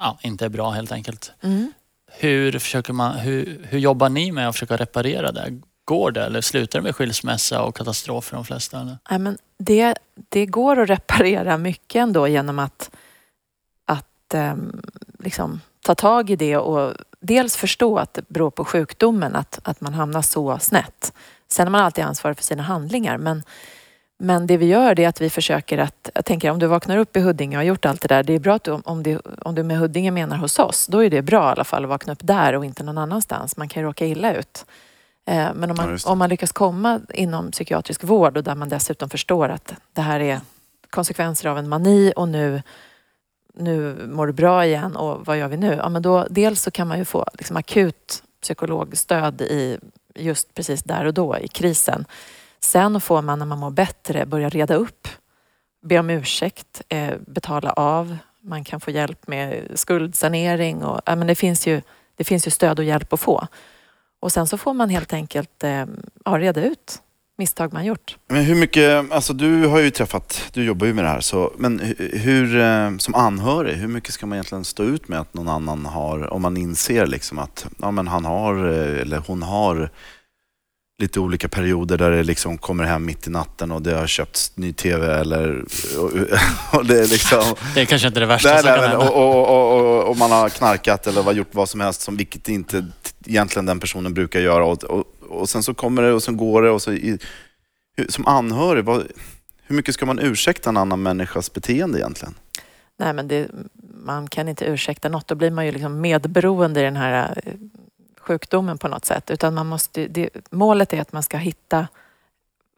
ja, 0.00 0.18
inte 0.22 0.44
är 0.44 0.48
bra 0.48 0.70
helt 0.70 0.92
enkelt. 0.92 1.32
Mm. 1.40 1.72
Hur, 2.12 2.58
försöker 2.58 2.92
man, 2.92 3.18
hur, 3.18 3.66
hur 3.68 3.78
jobbar 3.78 4.08
ni 4.08 4.32
med 4.32 4.48
att 4.48 4.54
försöka 4.54 4.76
reparera 4.76 5.32
det? 5.32 5.60
Går 5.84 6.10
det 6.10 6.24
eller 6.24 6.40
slutar 6.40 6.78
det 6.78 6.82
med 6.82 6.96
skilsmässa 6.96 7.62
och 7.62 7.76
katastrof 7.76 8.24
för 8.24 8.36
de 8.36 8.44
flesta? 8.44 8.80
Eller? 8.80 8.98
Nej, 9.10 9.18
men 9.18 9.38
det, 9.58 9.94
det 10.28 10.46
går 10.46 10.78
att 10.80 10.90
reparera 10.90 11.58
mycket 11.58 12.00
ändå 12.00 12.28
genom 12.28 12.58
att 12.58 12.90
att 14.26 14.34
eh, 14.34 14.54
liksom, 15.18 15.60
ta 15.80 15.94
tag 15.94 16.30
i 16.30 16.36
det 16.36 16.56
och 16.56 16.94
dels 17.20 17.56
förstå 17.56 17.98
att 17.98 18.14
det 18.14 18.28
beror 18.28 18.50
på 18.50 18.64
sjukdomen 18.64 19.36
att, 19.36 19.60
att 19.62 19.80
man 19.80 19.94
hamnar 19.94 20.22
så 20.22 20.58
snett. 20.58 21.12
Sen 21.48 21.66
är 21.66 21.70
man 21.70 21.80
alltid 21.80 22.04
ansvarig 22.04 22.36
för 22.36 22.44
sina 22.44 22.62
handlingar 22.62 23.18
men, 23.18 23.42
men 24.18 24.46
det 24.46 24.56
vi 24.56 24.66
gör 24.66 25.00
är 25.00 25.08
att 25.08 25.20
vi 25.20 25.30
försöker 25.30 25.78
att, 25.78 26.10
jag 26.14 26.24
tänker 26.24 26.50
om 26.50 26.58
du 26.58 26.66
vaknar 26.66 26.96
upp 26.96 27.16
i 27.16 27.20
Huddinge 27.20 27.56
och 27.56 27.58
har 27.58 27.66
gjort 27.66 27.84
allt 27.84 28.00
det 28.00 28.08
där, 28.08 28.22
det 28.22 28.32
är 28.32 28.38
bra 28.38 28.54
att 28.54 28.64
du, 28.64 28.70
om, 28.70 29.02
du, 29.02 29.20
om 29.42 29.54
du 29.54 29.62
med 29.62 29.78
Huddinge 29.78 30.10
menar 30.10 30.36
hos 30.36 30.58
oss, 30.58 30.86
då 30.86 31.04
är 31.04 31.10
det 31.10 31.22
bra 31.22 31.48
i 31.48 31.52
alla 31.52 31.64
fall 31.64 31.84
att 31.84 31.90
vakna 31.90 32.12
upp 32.12 32.18
där 32.22 32.52
och 32.52 32.64
inte 32.64 32.82
någon 32.82 32.98
annanstans. 32.98 33.56
Man 33.56 33.68
kan 33.68 33.82
ju 33.82 33.88
råka 33.88 34.06
illa 34.06 34.34
ut. 34.34 34.66
Eh, 35.26 35.48
men 35.54 35.70
om 35.70 35.76
man, 35.76 35.98
ja, 36.04 36.12
om 36.12 36.18
man 36.18 36.30
lyckas 36.30 36.52
komma 36.52 37.00
inom 37.14 37.50
psykiatrisk 37.50 38.04
vård 38.04 38.36
och 38.36 38.44
där 38.44 38.54
man 38.54 38.68
dessutom 38.68 39.10
förstår 39.10 39.48
att 39.48 39.74
det 39.92 40.02
här 40.02 40.20
är 40.20 40.40
konsekvenser 40.90 41.48
av 41.48 41.58
en 41.58 41.68
mani 41.68 42.12
och 42.16 42.28
nu 42.28 42.62
nu 43.58 44.06
mår 44.08 44.26
du 44.26 44.32
bra 44.32 44.66
igen 44.66 44.96
och 44.96 45.26
vad 45.26 45.38
gör 45.38 45.48
vi 45.48 45.56
nu? 45.56 45.74
Ja, 45.74 45.88
men 45.88 46.02
då, 46.02 46.26
dels 46.30 46.62
så 46.62 46.70
kan 46.70 46.88
man 46.88 46.98
ju 46.98 47.04
få 47.04 47.26
liksom 47.32 47.56
akut 47.56 48.22
psykologstöd 48.42 49.40
i 49.40 49.78
just 50.14 50.54
precis 50.54 50.82
där 50.82 51.04
och 51.04 51.14
då 51.14 51.38
i 51.38 51.48
krisen. 51.48 52.04
Sen 52.60 53.00
får 53.00 53.22
man 53.22 53.38
när 53.38 53.46
man 53.46 53.58
mår 53.58 53.70
bättre 53.70 54.26
börja 54.26 54.48
reda 54.48 54.74
upp, 54.74 55.08
be 55.82 55.98
om 55.98 56.10
ursäkt, 56.10 56.82
eh, 56.88 57.14
betala 57.26 57.70
av. 57.70 58.16
Man 58.40 58.64
kan 58.64 58.80
få 58.80 58.90
hjälp 58.90 59.28
med 59.28 59.70
skuldsanering 59.74 60.84
och 60.84 61.00
ja, 61.06 61.16
men 61.16 61.26
det, 61.26 61.34
finns 61.34 61.66
ju, 61.66 61.82
det 62.16 62.24
finns 62.24 62.46
ju 62.46 62.50
stöd 62.50 62.78
och 62.78 62.84
hjälp 62.84 63.12
att 63.12 63.20
få. 63.20 63.46
Och 64.20 64.32
sen 64.32 64.46
så 64.46 64.58
får 64.58 64.74
man 64.74 64.90
helt 64.90 65.12
enkelt 65.12 65.64
eh, 65.64 65.86
ja, 66.24 66.38
reda 66.38 66.64
ut 66.64 67.02
misstag 67.38 67.72
man 67.72 67.84
gjort. 67.84 68.16
Men 68.28 68.44
hur 68.44 68.54
mycket, 68.54 69.12
alltså 69.12 69.32
du 69.32 69.66
har 69.66 69.80
ju 69.80 69.90
träffat, 69.90 70.50
du 70.52 70.64
jobbar 70.64 70.86
ju 70.86 70.94
med 70.94 71.04
det 71.04 71.08
här, 71.08 71.20
så, 71.20 71.52
men 71.58 71.94
hur, 71.98 72.56
eh, 72.60 72.96
som 72.96 73.14
anhörig, 73.14 73.74
hur 73.74 73.88
mycket 73.88 74.14
ska 74.14 74.26
man 74.26 74.36
egentligen 74.36 74.64
stå 74.64 74.82
ut 74.82 75.08
med 75.08 75.20
att 75.20 75.34
någon 75.34 75.48
annan 75.48 75.86
har, 75.86 76.32
om 76.32 76.42
man 76.42 76.56
inser 76.56 77.06
liksom 77.06 77.38
att 77.38 77.66
ja, 77.78 77.90
men 77.90 78.08
han 78.08 78.24
har, 78.24 78.54
eller 78.64 79.22
hon 79.26 79.42
har 79.42 79.90
lite 80.98 81.20
olika 81.20 81.48
perioder 81.48 81.98
där 81.98 82.10
det 82.10 82.22
liksom 82.22 82.58
kommer 82.58 82.84
hem 82.84 83.04
mitt 83.04 83.26
i 83.26 83.30
natten 83.30 83.72
och 83.72 83.82
det 83.82 83.94
har 83.94 84.06
köpts 84.06 84.56
ny 84.56 84.72
TV 84.72 85.20
eller... 85.20 85.64
Och, 85.98 86.10
och 86.78 86.86
det, 86.86 87.00
är 87.00 87.06
liksom, 87.06 87.54
det 87.74 87.80
är 87.80 87.84
kanske 87.84 88.08
inte 88.08 88.20
det 88.20 88.26
värsta 88.26 88.48
nej, 88.48 88.62
som 88.62 88.70
kan 88.70 88.80
hända. 88.80 89.10
Och, 89.10 89.46
och, 89.48 90.08
och, 90.08 90.16
man 90.16 90.30
har 90.30 90.48
knarkat 90.48 91.06
eller 91.06 91.32
gjort 91.32 91.54
vad 91.54 91.68
som 91.68 91.80
helst, 91.80 92.00
som, 92.00 92.16
vilket 92.16 92.48
inte 92.48 92.86
egentligen 93.26 93.66
den 93.66 93.80
personen 93.80 94.14
brukar 94.14 94.40
göra. 94.40 94.64
Och, 94.64 95.06
och 95.28 95.48
sen 95.48 95.62
så 95.62 95.74
kommer 95.74 96.02
det 96.02 96.12
och 96.12 96.22
sen 96.22 96.36
går 96.36 96.62
det. 96.62 96.70
Och 96.70 96.82
så 96.82 96.92
i, 96.92 97.18
som 98.08 98.26
anhörig, 98.26 98.84
vad, 98.84 99.06
hur 99.62 99.76
mycket 99.76 99.94
ska 99.94 100.06
man 100.06 100.18
ursäkta 100.18 100.70
en 100.70 100.76
annan 100.76 101.02
människas 101.02 101.52
beteende 101.52 101.98
egentligen? 101.98 102.34
Nej, 102.98 103.12
men 103.12 103.28
det, 103.28 103.48
man 104.04 104.28
kan 104.28 104.48
inte 104.48 104.64
ursäkta 104.64 105.08
något. 105.08 105.28
Då 105.28 105.34
blir 105.34 105.50
man 105.50 105.66
ju 105.66 105.72
liksom 105.72 106.00
medberoende 106.00 106.80
i 106.80 106.84
den 106.84 106.96
här 106.96 107.42
eh, 107.44 107.52
sjukdomen 108.26 108.78
på 108.78 108.88
något 108.88 109.04
sätt. 109.04 109.30
Utan 109.30 109.54
man 109.54 109.66
måste, 109.66 110.06
det, 110.06 110.30
målet 110.50 110.92
är 110.92 111.00
att 111.00 111.12
man 111.12 111.22
ska 111.22 111.36
hitta 111.36 111.88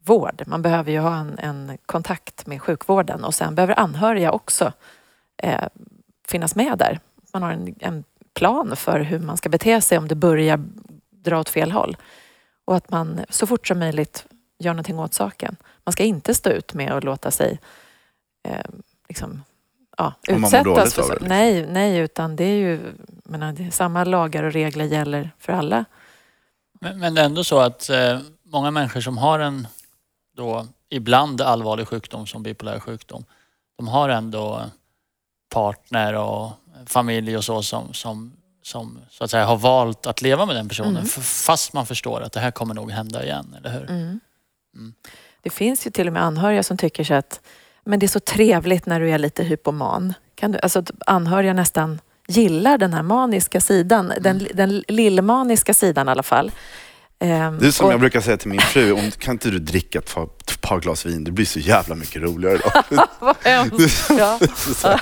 vård. 0.04 0.42
Man 0.46 0.62
behöver 0.62 0.92
ju 0.92 0.98
ha 0.98 1.16
en, 1.16 1.38
en 1.38 1.78
kontakt 1.86 2.46
med 2.46 2.62
sjukvården 2.62 3.24
och 3.24 3.34
sen 3.34 3.54
behöver 3.54 3.80
anhöriga 3.80 4.32
också 4.32 4.72
eh, 5.36 5.68
finnas 6.26 6.54
med 6.54 6.78
där. 6.78 7.00
Man 7.32 7.42
har 7.42 7.52
en, 7.52 7.74
en 7.80 8.04
plan 8.34 8.76
för 8.76 9.00
hur 9.00 9.18
man 9.18 9.36
ska 9.36 9.48
bete 9.48 9.80
sig 9.80 9.98
om 9.98 10.08
det 10.08 10.14
börjar 10.14 10.64
dra 11.10 11.40
åt 11.40 11.48
fel 11.48 11.72
håll. 11.72 11.96
Och 12.64 12.76
att 12.76 12.90
man 12.90 13.20
så 13.28 13.46
fort 13.46 13.68
som 13.68 13.78
möjligt 13.78 14.26
gör 14.58 14.72
någonting 14.72 14.98
åt 14.98 15.14
saken. 15.14 15.56
Man 15.84 15.92
ska 15.92 16.04
inte 16.04 16.34
stå 16.34 16.50
ut 16.50 16.74
med 16.74 16.92
att 16.92 17.04
låta 17.04 17.30
sig 17.30 17.60
eh, 18.48 18.66
liksom, 19.08 19.42
ja, 19.96 20.12
utsättas 20.28 20.94
för 20.94 21.02
så. 21.02 21.12
Liksom. 21.12 21.28
Nej, 21.28 21.66
nej, 21.66 21.98
utan 21.98 22.36
det 22.36 22.44
är 22.44 22.56
ju 22.56 22.80
menar, 23.28 23.52
det 23.52 23.70
samma 23.70 24.04
lagar 24.04 24.42
och 24.42 24.52
regler 24.52 24.84
gäller 24.84 25.30
för 25.38 25.52
alla. 25.52 25.84
Men, 26.80 26.98
men 26.98 27.14
det 27.14 27.20
är 27.20 27.24
ändå 27.24 27.44
så 27.44 27.60
att 27.60 27.90
eh, 27.90 28.18
många 28.42 28.70
människor 28.70 29.00
som 29.00 29.18
har 29.18 29.38
en 29.38 29.66
då 30.36 30.66
ibland 30.88 31.40
allvarlig 31.40 31.88
sjukdom 31.88 32.26
som 32.26 32.42
bipolär 32.42 32.80
sjukdom, 32.80 33.24
de 33.76 33.88
har 33.88 34.08
ändå 34.08 34.64
partner 35.54 36.14
och 36.14 36.50
familj 36.86 37.36
och 37.36 37.44
så 37.44 37.62
som, 37.62 37.94
som 37.94 38.32
som 38.68 38.98
så 39.10 39.24
att 39.24 39.30
säga 39.30 39.44
har 39.44 39.56
valt 39.56 40.06
att 40.06 40.22
leva 40.22 40.46
med 40.46 40.56
den 40.56 40.68
personen 40.68 40.96
Mm. 40.96 41.06
fast 41.22 41.72
man 41.72 41.86
förstår 41.86 42.20
att 42.20 42.32
det 42.32 42.40
här 42.40 42.50
kommer 42.50 42.74
nog 42.74 42.90
hända 42.90 43.24
igen, 43.24 43.56
eller 43.58 43.70
hur? 43.70 43.90
Mm. 43.90 44.20
Mm. 44.74 44.94
Det 45.42 45.50
finns 45.50 45.86
ju 45.86 45.90
till 45.90 46.06
och 46.06 46.12
med 46.12 46.22
anhöriga 46.22 46.62
som 46.62 46.76
tycker 46.76 47.04
så 47.04 47.14
att 47.14 47.40
men 47.84 47.98
det 47.98 48.06
är 48.06 48.08
så 48.08 48.20
trevligt 48.20 48.86
när 48.86 49.00
du 49.00 49.10
är 49.10 49.18
lite 49.18 49.44
hypoman. 49.44 50.14
Kan 50.34 50.52
du, 50.52 50.58
alltså 50.58 50.82
anhöriga 51.06 51.52
nästan 51.52 52.00
gillar 52.28 52.78
den 52.78 52.92
här 52.94 53.02
maniska 53.02 53.60
sidan, 53.60 54.12
den, 54.20 54.46
den 54.54 54.84
lillmaniska 54.88 55.74
sidan 55.74 56.08
i 56.08 56.10
alla 56.10 56.22
fall. 56.22 56.50
Ehm, 57.20 57.58
Det 57.58 57.66
är 57.66 57.70
som 57.70 57.86
och- 57.86 57.92
jag 57.92 58.00
brukar 58.00 58.20
säga 58.20 58.36
till 58.36 58.48
min 58.48 58.60
fru, 58.60 58.92
om, 58.92 59.10
kan 59.10 59.32
inte 59.34 59.50
du 59.50 59.58
dricka 59.58 59.98
ett 59.98 60.14
par, 60.14 60.22
ett 60.24 60.60
par 60.60 60.80
glas 60.80 61.06
vin? 61.06 61.24
Det 61.24 61.30
blir 61.30 61.46
så 61.46 61.58
jävla 61.58 61.94
mycket 61.94 62.22
roligare 62.22 62.58
då. 62.90 63.04
Vad 63.18 63.36
hemskt. 63.44 64.10
Ja. 64.18 64.38
Så 64.76 64.88
här, 64.88 65.00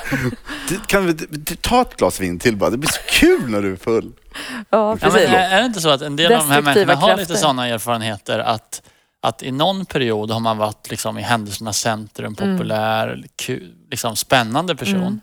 "Det- 0.68 0.86
kan 0.86 1.06
vi 1.06 1.14
ta 1.60 1.82
ett 1.82 1.96
glas 1.96 2.20
vin 2.20 2.38
till 2.38 2.56
bara? 2.56 2.70
Det 2.70 2.78
blir 2.78 2.90
så 2.90 3.00
kul 3.10 3.50
när 3.50 3.62
du 3.62 3.72
är 3.72 3.76
full. 3.76 4.12
ja, 4.34 4.60
Ja, 4.70 4.88
men 4.88 4.98
precis. 4.98 5.28
är, 5.28 5.34
är 5.50 5.60
det 5.60 5.66
inte 5.66 5.80
så 5.80 5.88
att 5.90 6.02
en 6.02 6.16
del 6.16 6.32
av 6.32 6.38
de 6.38 6.50
här 6.50 6.62
människorna 6.62 6.94
har 6.94 7.16
lite 7.16 7.36
sådana 7.36 7.68
erfarenheter 7.68 8.38
att, 8.38 8.82
att 9.22 9.42
i 9.42 9.50
någon 9.52 9.86
period 9.86 10.30
har 10.30 10.40
man 10.40 10.58
varit 10.58 10.90
liksom 10.90 11.18
i 11.18 11.22
händelsernas 11.22 11.78
centrum, 11.78 12.34
populär, 12.34 13.24
ku, 13.42 13.60
liksom 13.90 14.16
spännande 14.16 14.76
person. 14.76 14.96
Mm. 14.96 15.20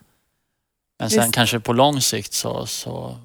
Men 0.99 1.09
sen 1.09 1.19
Visst. 1.19 1.33
kanske 1.33 1.59
på 1.59 1.73
lång 1.73 2.01
sikt 2.01 2.33
så, 2.33 2.65
så 2.65 3.17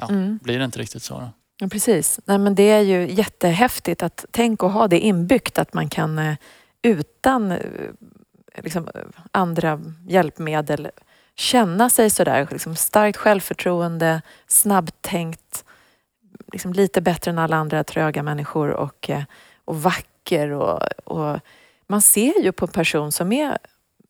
ja, 0.00 0.08
Mm. 0.08 0.38
blir 0.42 0.58
det 0.58 0.64
inte 0.64 0.78
riktigt 0.78 1.02
så. 1.02 1.14
Då. 1.14 1.30
Ja, 1.60 1.68
precis. 1.68 2.20
Nej, 2.24 2.38
men 2.38 2.54
det 2.54 2.62
är 2.70 2.80
ju 2.80 3.10
jättehäftigt 3.12 4.02
att 4.02 4.24
tänk 4.30 4.62
att 4.62 4.72
ha 4.72 4.88
det 4.88 4.98
inbyggt 5.00 5.58
att 5.58 5.74
man 5.74 5.88
kan 5.88 6.18
eh, 6.18 6.34
utan 6.82 7.52
eh, 7.52 7.58
liksom, 8.62 8.88
andra 9.32 9.80
hjälpmedel 10.08 10.90
känna 11.36 11.90
sig 11.90 12.10
sådär 12.10 12.48
liksom 12.50 12.76
starkt 12.76 13.16
självförtroende, 13.18 14.22
snabbtänkt, 14.46 15.64
liksom 16.52 16.72
lite 16.72 17.00
bättre 17.00 17.30
än 17.30 17.38
alla 17.38 17.56
andra 17.56 17.84
tröga 17.84 18.22
människor 18.22 18.68
och, 18.70 19.10
eh, 19.10 19.22
och 19.64 19.82
vacker. 19.82 20.50
Och, 20.50 20.82
och 21.04 21.40
man 21.86 22.02
ser 22.02 22.42
ju 22.42 22.52
på 22.52 22.64
en 22.64 22.72
person 22.72 23.12
som 23.12 23.32
är 23.32 23.58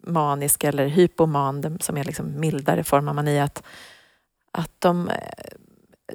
manisk 0.09 0.65
eller 0.65 0.87
hypoman, 0.87 1.79
som 1.81 1.97
är 1.97 2.05
liksom 2.05 2.41
mildare 2.41 2.85
form 2.85 3.09
av 3.09 3.15
mani, 3.15 3.41
att, 3.41 3.63
att 4.53 4.73
de 4.79 5.09
eh, 5.09 5.15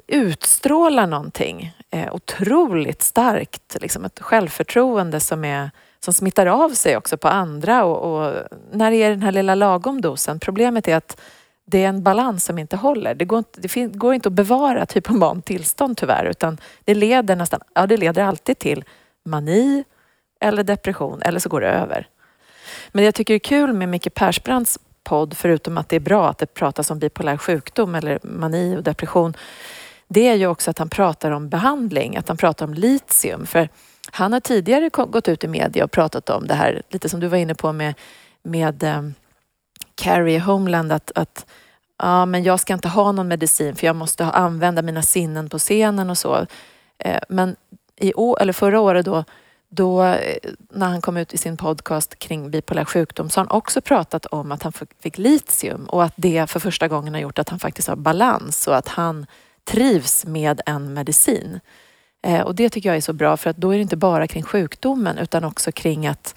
utstrålar 0.06 1.06
någonting 1.06 1.76
eh, 1.90 2.14
otroligt 2.14 3.02
starkt. 3.02 3.76
Liksom 3.80 4.04
ett 4.04 4.20
självförtroende 4.20 5.20
som, 5.20 5.44
är, 5.44 5.70
som 6.00 6.14
smittar 6.14 6.46
av 6.46 6.70
sig 6.70 6.96
också 6.96 7.16
på 7.16 7.28
andra. 7.28 7.84
Och, 7.84 8.26
och 8.26 8.34
när 8.72 8.90
det 8.90 8.96
är 8.96 9.10
den 9.10 9.22
här 9.22 9.32
lilla 9.32 9.54
lagom 9.54 10.00
dosen. 10.00 10.40
Problemet 10.40 10.88
är 10.88 10.96
att 10.96 11.20
det 11.66 11.84
är 11.84 11.88
en 11.88 12.02
balans 12.02 12.44
som 12.44 12.58
inte 12.58 12.76
håller. 12.76 13.14
Det 13.14 13.24
går 13.24 13.38
inte, 13.38 13.60
det 13.60 13.68
fin, 13.68 13.98
går 13.98 14.14
inte 14.14 14.28
att 14.28 14.32
bevara 14.32 14.82
ett 14.82 14.96
hypomant 14.96 15.44
tillstånd 15.44 15.96
tyvärr. 15.96 16.24
Utan 16.24 16.58
det 16.84 16.94
leder 16.94 17.36
nästan, 17.36 17.60
ja 17.74 17.86
det 17.86 17.96
leder 17.96 18.22
alltid 18.22 18.58
till 18.58 18.84
mani 19.24 19.84
eller 20.40 20.62
depression 20.62 21.22
eller 21.22 21.40
så 21.40 21.48
går 21.48 21.60
det 21.60 21.68
över. 21.70 22.08
Men 22.92 23.04
jag 23.04 23.14
tycker 23.14 23.34
det 23.34 23.36
är 23.36 23.48
kul 23.48 23.72
med 23.72 23.88
Micke 23.88 24.14
Persbrandts 24.14 24.78
podd, 25.04 25.34
förutom 25.36 25.78
att 25.78 25.88
det 25.88 25.96
är 25.96 26.00
bra 26.00 26.28
att 26.28 26.38
det 26.38 26.46
pratas 26.46 26.90
om 26.90 26.98
bipolär 26.98 27.36
sjukdom 27.36 27.94
eller 27.94 28.18
mani 28.22 28.76
och 28.76 28.82
depression, 28.82 29.36
det 30.08 30.28
är 30.28 30.34
ju 30.34 30.46
också 30.46 30.70
att 30.70 30.78
han 30.78 30.88
pratar 30.88 31.30
om 31.30 31.48
behandling, 31.48 32.16
att 32.16 32.28
han 32.28 32.36
pratar 32.36 32.66
om 32.66 32.74
litium. 32.74 33.46
För 33.46 33.68
han 34.10 34.32
har 34.32 34.40
tidigare 34.40 34.88
gått 34.88 35.28
ut 35.28 35.44
i 35.44 35.48
media 35.48 35.84
och 35.84 35.90
pratat 35.90 36.30
om 36.30 36.46
det 36.46 36.54
här, 36.54 36.82
lite 36.90 37.08
som 37.08 37.20
du 37.20 37.26
var 37.26 37.38
inne 37.38 37.54
på 37.54 37.72
med, 37.72 37.94
med 38.42 38.82
um, 38.82 39.14
Carrie 39.94 40.38
Homeland, 40.38 40.92
att, 40.92 41.12
att 41.14 41.46
ja, 41.98 42.26
men 42.26 42.44
jag 42.44 42.60
ska 42.60 42.74
inte 42.74 42.88
ha 42.88 43.12
någon 43.12 43.28
medicin 43.28 43.76
för 43.76 43.86
jag 43.86 43.96
måste 43.96 44.24
använda 44.24 44.82
mina 44.82 45.02
sinnen 45.02 45.48
på 45.48 45.58
scenen 45.58 46.10
och 46.10 46.18
så. 46.18 46.46
Eh, 46.98 47.20
men 47.28 47.56
i 47.96 48.14
år, 48.14 48.40
eller 48.40 48.52
förra 48.52 48.80
året 48.80 49.04
då, 49.04 49.24
då 49.74 50.04
eh, 50.04 50.36
när 50.70 50.86
han 50.86 51.00
kom 51.00 51.16
ut 51.16 51.34
i 51.34 51.38
sin 51.38 51.56
podcast 51.56 52.18
kring 52.18 52.50
bipolär 52.50 52.84
sjukdom 52.84 53.30
så 53.30 53.40
har 53.40 53.46
han 53.46 53.56
också 53.56 53.80
pratat 53.80 54.26
om 54.26 54.52
att 54.52 54.62
han 54.62 54.72
fick 55.00 55.18
litium 55.18 55.84
och 55.84 56.04
att 56.04 56.12
det 56.16 56.50
för 56.50 56.60
första 56.60 56.88
gången 56.88 57.14
har 57.14 57.20
gjort 57.20 57.38
att 57.38 57.48
han 57.48 57.58
faktiskt 57.58 57.88
har 57.88 57.96
balans 57.96 58.66
och 58.66 58.76
att 58.76 58.88
han 58.88 59.26
trivs 59.64 60.26
med 60.26 60.60
en 60.66 60.92
medicin. 60.92 61.60
Eh, 62.26 62.40
och 62.40 62.54
det 62.54 62.68
tycker 62.68 62.88
jag 62.88 62.96
är 62.96 63.00
så 63.00 63.12
bra 63.12 63.36
för 63.36 63.50
att 63.50 63.56
då 63.56 63.70
är 63.70 63.76
det 63.76 63.82
inte 63.82 63.96
bara 63.96 64.26
kring 64.26 64.42
sjukdomen 64.42 65.18
utan 65.18 65.44
också 65.44 65.72
kring 65.72 66.06
att, 66.06 66.34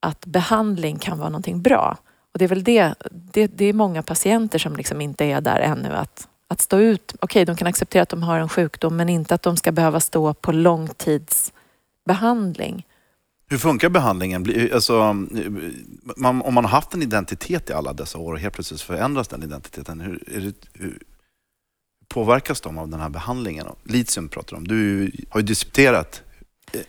att 0.00 0.26
behandling 0.26 0.98
kan 0.98 1.18
vara 1.18 1.28
någonting 1.28 1.62
bra. 1.62 1.96
Och 2.32 2.38
det 2.38 2.44
är 2.44 2.48
väl 2.48 2.64
det, 2.64 2.94
det, 3.10 3.46
det 3.46 3.64
är 3.64 3.72
många 3.72 4.02
patienter 4.02 4.58
som 4.58 4.76
liksom 4.76 5.00
inte 5.00 5.24
är 5.24 5.40
där 5.40 5.60
ännu 5.60 5.88
att, 5.88 6.28
att 6.48 6.60
stå 6.60 6.78
ut. 6.78 7.14
Okej, 7.20 7.44
de 7.44 7.56
kan 7.56 7.68
acceptera 7.68 8.02
att 8.02 8.08
de 8.08 8.22
har 8.22 8.38
en 8.38 8.48
sjukdom 8.48 8.96
men 8.96 9.08
inte 9.08 9.34
att 9.34 9.42
de 9.42 9.56
ska 9.56 9.72
behöva 9.72 10.00
stå 10.00 10.34
på 10.34 10.52
långtids 10.52 11.52
långtidsbehandling. 12.08 12.86
Hur 13.50 13.58
funkar 13.58 13.88
behandlingen? 13.88 14.70
Alltså, 14.74 15.12
man, 16.16 16.42
om 16.42 16.54
man 16.54 16.64
har 16.64 16.70
haft 16.70 16.94
en 16.94 17.02
identitet 17.02 17.70
i 17.70 17.72
alla 17.72 17.92
dessa 17.92 18.18
år 18.18 18.32
och 18.32 18.38
helt 18.38 18.54
plötsligt 18.54 18.80
förändras 18.80 19.28
den 19.28 19.42
identiteten, 19.42 20.00
hur, 20.00 20.22
det, 20.26 20.54
hur 20.72 20.98
påverkas 22.08 22.60
de 22.60 22.78
av 22.78 22.88
den 22.88 23.00
här 23.00 23.08
behandlingen? 23.08 23.66
Litium 23.84 24.28
pratar 24.28 24.56
om. 24.56 24.68
Du 24.68 25.10
har 25.30 25.40
ju 25.40 25.46
disputerat 25.46 26.22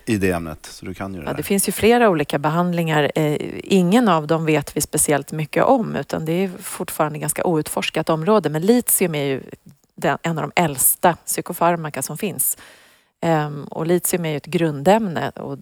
i 0.05 0.17
det 0.17 0.32
ämnet, 0.32 0.65
så 0.65 0.86
du 0.86 0.93
kan 0.93 1.13
ju 1.13 1.19
det 1.21 1.25
Ja, 1.25 1.34
det 1.34 1.43
finns 1.43 1.67
ju 1.67 1.71
flera 1.71 2.10
olika 2.10 2.39
behandlingar. 2.39 3.12
Eh, 3.15 3.38
Ingen 3.63 4.08
av 4.08 4.27
dem 4.27 4.45
vet 4.45 4.77
vi 4.77 4.82
speciellt 4.82 5.32
mycket 5.32 5.63
om 5.63 5.95
utan 5.95 6.25
det 6.25 6.43
är 6.43 6.51
fortfarande 6.62 7.19
ganska 7.19 7.43
outforskat 7.43 8.10
område. 8.10 8.49
Men 8.49 8.62
litium 8.62 9.15
är 9.15 9.23
ju 9.23 9.41
en 10.21 10.38
av 10.38 10.49
de 10.49 10.51
äldsta 10.62 11.15
psykofarmaka 11.25 12.01
som 12.01 12.17
finns. 12.17 12.58
Ehm, 13.21 13.63
och 13.63 13.88
litium 13.88 14.25
är 14.25 14.29
ju 14.29 14.38
ett 14.38 14.45
grundämne 14.45 15.29
och 15.29 15.58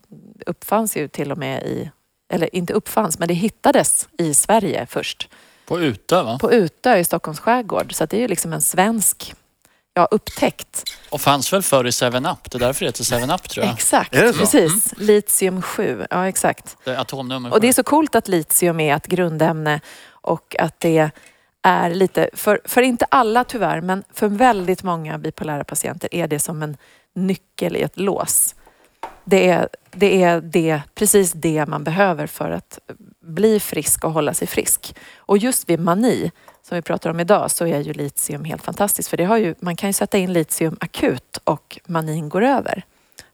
uppfanns 0.46 0.98
ju 0.98 1.08
till 1.08 1.32
och 1.32 1.38
med 1.38 1.64
i, 1.64 1.92
eller 2.34 2.56
inte 2.56 2.74
uppfanns, 2.74 3.20
men 3.20 3.28
det 3.28 3.34
hittades 3.34 4.08
i 4.18 4.34
Sverige 4.34 4.86
först. 4.90 5.30
På 5.66 5.80
Utö 5.80 6.24
va? 6.24 6.38
På 6.42 6.52
Utö 6.52 6.98
i 6.98 7.04
Stockholms 7.04 7.40
skärgård. 7.40 7.94
Så 7.94 8.06
det 8.06 8.18
är 8.18 8.22
ju 8.22 8.28
liksom 8.28 8.54
en 8.54 8.62
svensk 8.62 9.36
ja, 9.94 10.08
upptäckt. 10.12 10.84
Och 11.10 11.22
fanns 11.22 11.54
väl 11.54 11.62
förr 11.62 11.88
i 11.88 11.90
7-Up. 11.90 12.52
Det 12.52 12.58
är 12.58 12.60
därför 12.60 12.86
det 12.86 12.90
heter 12.90 13.04
7-Up 13.04 13.50
tror 13.50 13.66
jag. 13.66 13.74
Exakt, 13.74 14.12
precis. 14.12 14.94
Litium 14.98 15.62
7, 15.62 16.06
ja 16.10 16.28
exakt. 16.28 16.78
Det 16.84 16.92
är 16.92 16.98
atomnummer 16.98 17.54
Och 17.54 17.62
det 17.62 17.68
är 17.68 17.74
så 17.74 17.84
coolt 17.84 18.16
att 18.16 18.28
litium 18.28 18.80
är 18.80 18.96
ett 18.96 19.08
grundämne 19.08 19.82
och 20.10 20.56
att 20.60 20.80
det 20.80 21.12
är 21.62 21.90
lite, 21.90 22.30
för, 22.34 22.60
för 22.66 22.82
inte 22.82 23.06
alla 23.10 23.44
tyvärr, 23.44 23.82
men 23.82 24.04
för 24.14 24.28
väldigt 24.28 24.84
många 24.84 25.18
bipolära 25.18 25.64
patienter 25.64 26.16
är 26.16 26.28
det 26.28 26.40
som 26.40 26.64
en 26.64 26.78
nyckel 27.16 27.76
i 27.76 27.82
ett 27.82 27.98
lås. 27.98 28.56
Det 29.24 29.50
är, 29.50 29.70
det 29.92 30.24
är 30.24 30.42
det, 30.42 30.82
precis 30.96 31.32
det 31.32 31.66
man 31.66 31.84
behöver 31.84 32.28
för 32.28 32.52
att 32.52 32.80
bli 33.20 33.60
frisk 33.60 34.04
och 34.04 34.12
hålla 34.12 34.34
sig 34.34 34.48
frisk. 34.48 34.96
Och 35.16 35.38
just 35.38 35.70
vid 35.70 35.80
mani, 35.80 36.32
som 36.62 36.76
vi 36.76 36.82
pratar 36.82 37.10
om 37.10 37.20
idag, 37.20 37.52
så 37.52 37.68
är 37.68 37.80
ju 37.80 37.94
litium 37.94 38.44
helt 38.44 38.64
fantastiskt. 38.64 39.10
För 39.10 39.18
det 39.18 39.24
har 39.24 39.38
ju, 39.38 39.56
man 39.60 39.76
kan 39.76 39.90
ju 39.90 39.94
sätta 39.94 40.18
in 40.18 40.34
litium 40.34 40.78
akut 40.80 41.38
och 41.44 41.80
manin 41.88 42.30
går 42.30 42.44
över. 42.44 42.84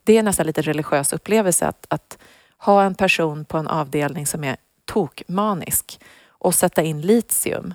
Det 0.03 0.17
är 0.17 0.23
nästan 0.23 0.47
lite 0.47 0.61
religiös 0.61 1.13
upplevelse 1.13 1.67
att, 1.67 1.85
att 1.89 2.17
ha 2.57 2.83
en 2.83 2.95
person 2.95 3.45
på 3.45 3.57
en 3.57 3.67
avdelning 3.67 4.27
som 4.27 4.43
är 4.43 4.57
tokmanisk 4.85 5.99
och 6.27 6.55
sätta 6.55 6.81
in 6.81 7.01
litium. 7.01 7.73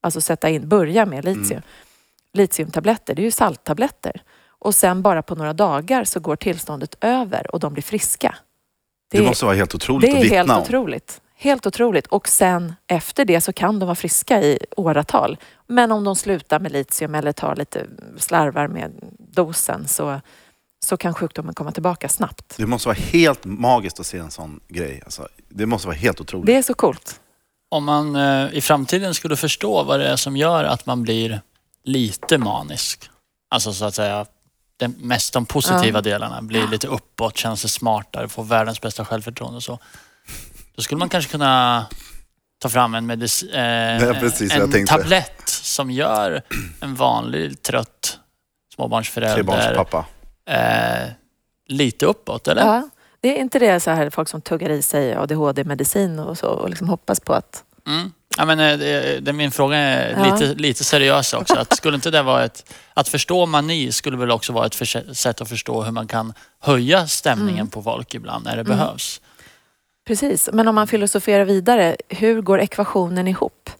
Alltså 0.00 0.20
sätta 0.20 0.48
in, 0.48 0.68
börja 0.68 1.06
med 1.06 1.24
litium. 1.24 1.62
Litiumtabletter, 2.32 3.14
det 3.14 3.22
är 3.22 3.24
ju 3.24 3.30
salttabletter. 3.30 4.22
Och 4.64 4.74
sen 4.74 5.02
bara 5.02 5.22
på 5.22 5.34
några 5.34 5.52
dagar 5.52 6.04
så 6.04 6.20
går 6.20 6.36
tillståndet 6.36 6.96
över 7.00 7.54
och 7.54 7.60
de 7.60 7.72
blir 7.72 7.82
friska. 7.82 8.34
Det, 9.10 9.22
måste 9.22 9.44
vara 9.44 9.56
helt 9.56 9.74
otroligt 9.74 10.10
det 10.10 10.18
att 10.18 10.24
är 10.24 10.28
helt 10.28 10.42
vittna 10.42 10.56
om. 10.56 10.62
otroligt. 10.62 11.20
Helt 11.36 11.66
otroligt. 11.66 12.06
Och 12.06 12.28
sen 12.28 12.74
efter 12.86 13.24
det 13.24 13.40
så 13.40 13.52
kan 13.52 13.78
de 13.78 13.86
vara 13.86 13.94
friska 13.94 14.42
i 14.42 14.58
åratal. 14.76 15.38
Men 15.66 15.92
om 15.92 16.04
de 16.04 16.16
slutar 16.16 16.60
med 16.60 16.72
litium 16.72 17.14
eller 17.14 17.32
tar 17.32 17.56
lite 17.56 17.86
slarvar 18.18 18.68
med 18.68 18.92
dosen 19.18 19.88
så, 19.88 20.20
så 20.84 20.96
kan 20.96 21.14
sjukdomen 21.14 21.54
komma 21.54 21.72
tillbaka 21.72 22.08
snabbt. 22.08 22.54
Det 22.56 22.66
måste 22.66 22.88
vara 22.88 22.98
helt 22.98 23.44
magiskt 23.44 24.00
att 24.00 24.06
se 24.06 24.18
en 24.18 24.30
sån 24.30 24.60
grej. 24.68 25.00
Alltså, 25.04 25.28
det 25.48 25.66
måste 25.66 25.88
vara 25.88 25.96
helt 25.96 26.20
otroligt. 26.20 26.46
Det 26.46 26.56
är 26.56 26.62
så 26.62 26.74
coolt. 26.74 27.20
Om 27.70 27.84
man 27.84 28.16
eh, 28.16 28.54
i 28.54 28.60
framtiden 28.60 29.14
skulle 29.14 29.36
förstå 29.36 29.82
vad 29.82 30.00
det 30.00 30.08
är 30.08 30.16
som 30.16 30.36
gör 30.36 30.64
att 30.64 30.86
man 30.86 31.02
blir 31.02 31.40
lite 31.84 32.38
manisk. 32.38 33.10
Alltså 33.50 33.72
så 33.72 33.84
att 33.84 33.94
säga, 33.94 34.26
det 34.76 34.88
mest 34.88 35.32
de 35.32 35.46
positiva 35.46 35.98
Ja. 35.98 36.00
delarna. 36.02 36.42
Blir 36.42 36.68
lite 36.68 36.86
uppåt, 36.86 37.36
känner 37.36 37.56
sig 37.56 37.70
smartare, 37.70 38.28
får 38.28 38.44
världens 38.44 38.80
bästa 38.80 39.04
självförtroende 39.04 39.56
och 39.56 39.62
så. 39.62 39.78
Då 40.76 40.82
skulle 40.82 40.98
man 40.98 41.08
kanske 41.08 41.30
kunna 41.30 41.86
ta 42.58 42.68
fram 42.68 42.94
en, 42.94 43.10
medic- 43.10 43.54
eh, 43.54 44.06
Ja, 44.08 44.14
precis 44.14 44.52
en 44.54 44.86
tablett 44.86 45.42
som 45.48 45.90
gör 45.90 46.42
en 46.80 46.94
vanlig 46.94 47.62
trött 47.62 48.18
småbarnsförälder 48.74 49.34
Trebarnspappa. 49.34 50.06
eh, 50.50 51.08
lite 51.66 52.06
uppåt, 52.06 52.48
eller? 52.48 52.62
Ja. 52.66 52.88
Det 53.20 53.36
är 53.36 53.40
inte 53.40 53.58
det 53.58 53.80
så 53.80 53.90
här 53.90 54.10
folk 54.10 54.28
som 54.28 54.40
tuggar 54.40 54.70
i 54.70 54.82
sig 54.82 55.14
ADHD-medicin 55.16 56.18
och 56.18 56.38
så 56.38 56.46
och 56.48 56.68
liksom 56.70 56.88
hoppas 56.88 57.20
på 57.20 57.32
att... 57.34 57.64
Mm. 57.86 58.12
Ja, 58.38 58.44
men, 58.44 58.60
eh, 58.60 58.78
det, 58.78 59.20
det, 59.20 59.32
min 59.32 59.50
fråga 59.50 59.76
är 59.76 60.10
Ja. 60.26 60.34
lite, 60.34 60.54
lite 60.54 60.84
seriös 60.84 61.32
också. 61.34 61.54
Att 61.58 61.76
skulle 61.76 61.94
inte 61.94 62.10
det 62.10 62.22
vara 62.22 62.44
ett... 62.44 62.72
Att 62.94 63.08
förstå 63.08 63.46
mani 63.46 63.92
skulle 63.92 64.16
väl 64.16 64.30
också 64.30 64.52
vara 64.52 64.66
ett 64.66 64.74
för, 64.74 65.14
sätt 65.14 65.40
att 65.40 65.48
förstå 65.48 65.82
hur 65.82 65.92
man 65.92 66.06
kan 66.06 66.32
höja 66.60 67.06
stämningen 67.06 67.54
Mm. 67.54 67.70
på 67.70 67.82
folk 67.82 68.14
ibland 68.14 68.44
när 68.44 68.56
det 68.56 68.60
Mm. 68.60 68.78
behövs. 68.78 69.20
Precis, 70.06 70.48
men 70.52 70.68
om 70.68 70.74
man 70.74 70.86
filosoferar 70.86 71.44
vidare, 71.44 71.96
hur 72.08 72.40
går 72.42 72.60
ekvationen 72.60 73.28
ihop? 73.28 73.70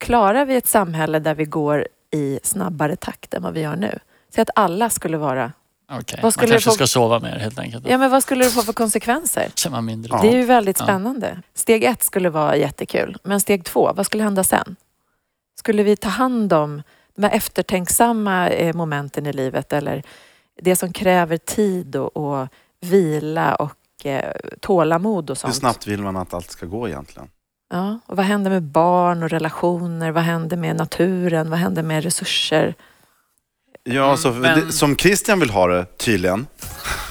Klarar 0.00 0.44
vi 0.44 0.56
ett 0.56 0.66
samhälle 0.66 1.18
där 1.18 1.34
vi 1.34 1.44
går 1.44 1.88
i 2.14 2.38
snabbare 2.42 2.96
takt 2.96 3.34
än 3.34 3.42
vad 3.42 3.54
vi 3.54 3.60
gör 3.60 3.76
nu? 3.76 3.98
Så 4.34 4.40
att 4.42 4.50
alla 4.54 4.90
skulle 4.90 5.16
vara... 5.16 5.52
Okej, 5.90 6.18
Vad 6.22 6.32
skulle 6.32 6.46
Man 6.48 6.52
kanske 6.52 6.70
få- 6.70 6.74
ska 6.74 6.86
sova 6.86 7.18
mer 7.20 7.36
helt 7.38 7.58
enkelt. 7.58 7.86
Ja, 7.88 7.98
men 7.98 8.10
vad 8.10 8.22
skulle 8.22 8.44
det 8.44 8.50
få 8.50 8.62
för 8.62 8.72
konsekvenser? 8.72 9.52
Man 9.70 9.84
mindre 9.84 10.10
Ja. 10.16 10.22
Det 10.22 10.28
är 10.28 10.36
ju 10.36 10.44
väldigt 10.44 10.78
Ja. 10.78 10.84
spännande. 10.84 11.42
Steg 11.54 11.84
ett 11.84 12.02
skulle 12.02 12.30
vara 12.30 12.56
jättekul, 12.56 13.16
men 13.22 13.40
steg 13.40 13.64
två, 13.64 13.92
vad 13.96 14.06
skulle 14.06 14.22
hända 14.22 14.44
sen? 14.44 14.76
Skulle 15.58 15.82
vi 15.82 15.96
ta 15.96 16.08
hand 16.08 16.52
om 16.52 16.82
de 17.16 17.22
här 17.24 17.30
eftertänksamma 17.30 18.48
eh, 18.48 18.74
momenten 18.74 19.26
i 19.26 19.32
livet 19.32 19.72
eller 19.72 20.02
det 20.62 20.76
som 20.76 20.92
kräver 20.92 21.36
tid 21.36 21.96
och, 21.96 22.16
och 22.16 22.48
vila 22.80 23.54
och 23.54 24.06
eh, 24.06 24.32
tålamod 24.60 25.30
och 25.30 25.36
Hur 25.36 25.40
sånt? 25.40 25.54
snabbt 25.54 25.86
vill 25.86 26.02
man 26.02 26.16
att 26.16 26.34
allt 26.34 26.50
ska 26.50 26.66
gå 26.66 26.88
egentligen? 26.88 27.28
Ja, 27.70 27.98
och 28.06 28.16
vad 28.16 28.26
händer 28.26 28.50
med 28.50 28.62
barn 28.62 29.22
och 29.22 29.30
relationer? 29.30 30.10
Vad 30.10 30.22
händer 30.22 30.56
med 30.56 30.76
naturen? 30.76 31.50
Vad 31.50 31.58
händer 31.58 31.82
med 31.82 32.04
resurser? 32.04 32.74
Ja, 33.84 34.04
Mm, 34.04 34.16
så, 34.16 34.30
men- 34.30 34.66
det, 34.66 34.72
som 34.72 34.96
Christian 34.96 35.40
vill 35.40 35.50
ha 35.50 35.66
det 35.66 35.98
tydligen, 35.98 36.46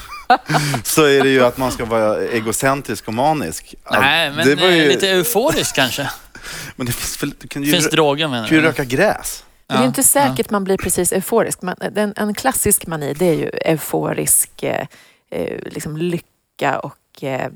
så 0.84 1.04
är 1.06 1.24
det 1.24 1.30
ju 1.30 1.44
att 1.46 1.58
man 1.58 1.72
ska 1.72 1.86
vara 1.86 2.22
egocentrisk 2.22 3.08
och 3.08 3.14
manisk. 3.14 3.76
Nej, 3.92 4.32
men 4.32 4.48
det 4.48 4.56
var 4.56 4.68
eh, 4.68 4.76
ju, 4.78 4.88
lite 4.90 5.10
euforisk 5.10 5.76
kanske. 5.76 6.10
Men 6.76 6.86
det 6.86 6.92
finns 6.94 7.24
väl, 7.24 7.34
du 7.40 7.48
kan 7.48 7.64
ju, 7.64 7.72
Finns 7.72 7.88
rö- 7.88 7.92
droger 7.92 8.28
menar 8.28 8.48
kan 8.48 8.56
ju 8.58 8.62
du? 8.62 8.68
röka 8.68 8.84
gräs. 8.84 9.44
Det 9.68 9.74
är 9.74 9.86
inte 9.86 10.04
säkert 10.04 10.50
man 10.50 10.64
blir 10.64 10.78
precis 10.78 11.12
euforisk. 11.12 11.62
Men 11.62 11.76
en, 11.96 12.14
en 12.18 12.34
klassisk 12.34 12.88
mani 12.88 13.14
det 13.14 13.26
är 13.26 13.34
ju 13.34 13.50
euforisk 13.66 14.64
eh, 14.64 14.88
eh, 15.32 15.58
liksom 15.66 15.98
lycka 15.98 16.80
och 16.80 17.24
eh, 17.24 17.50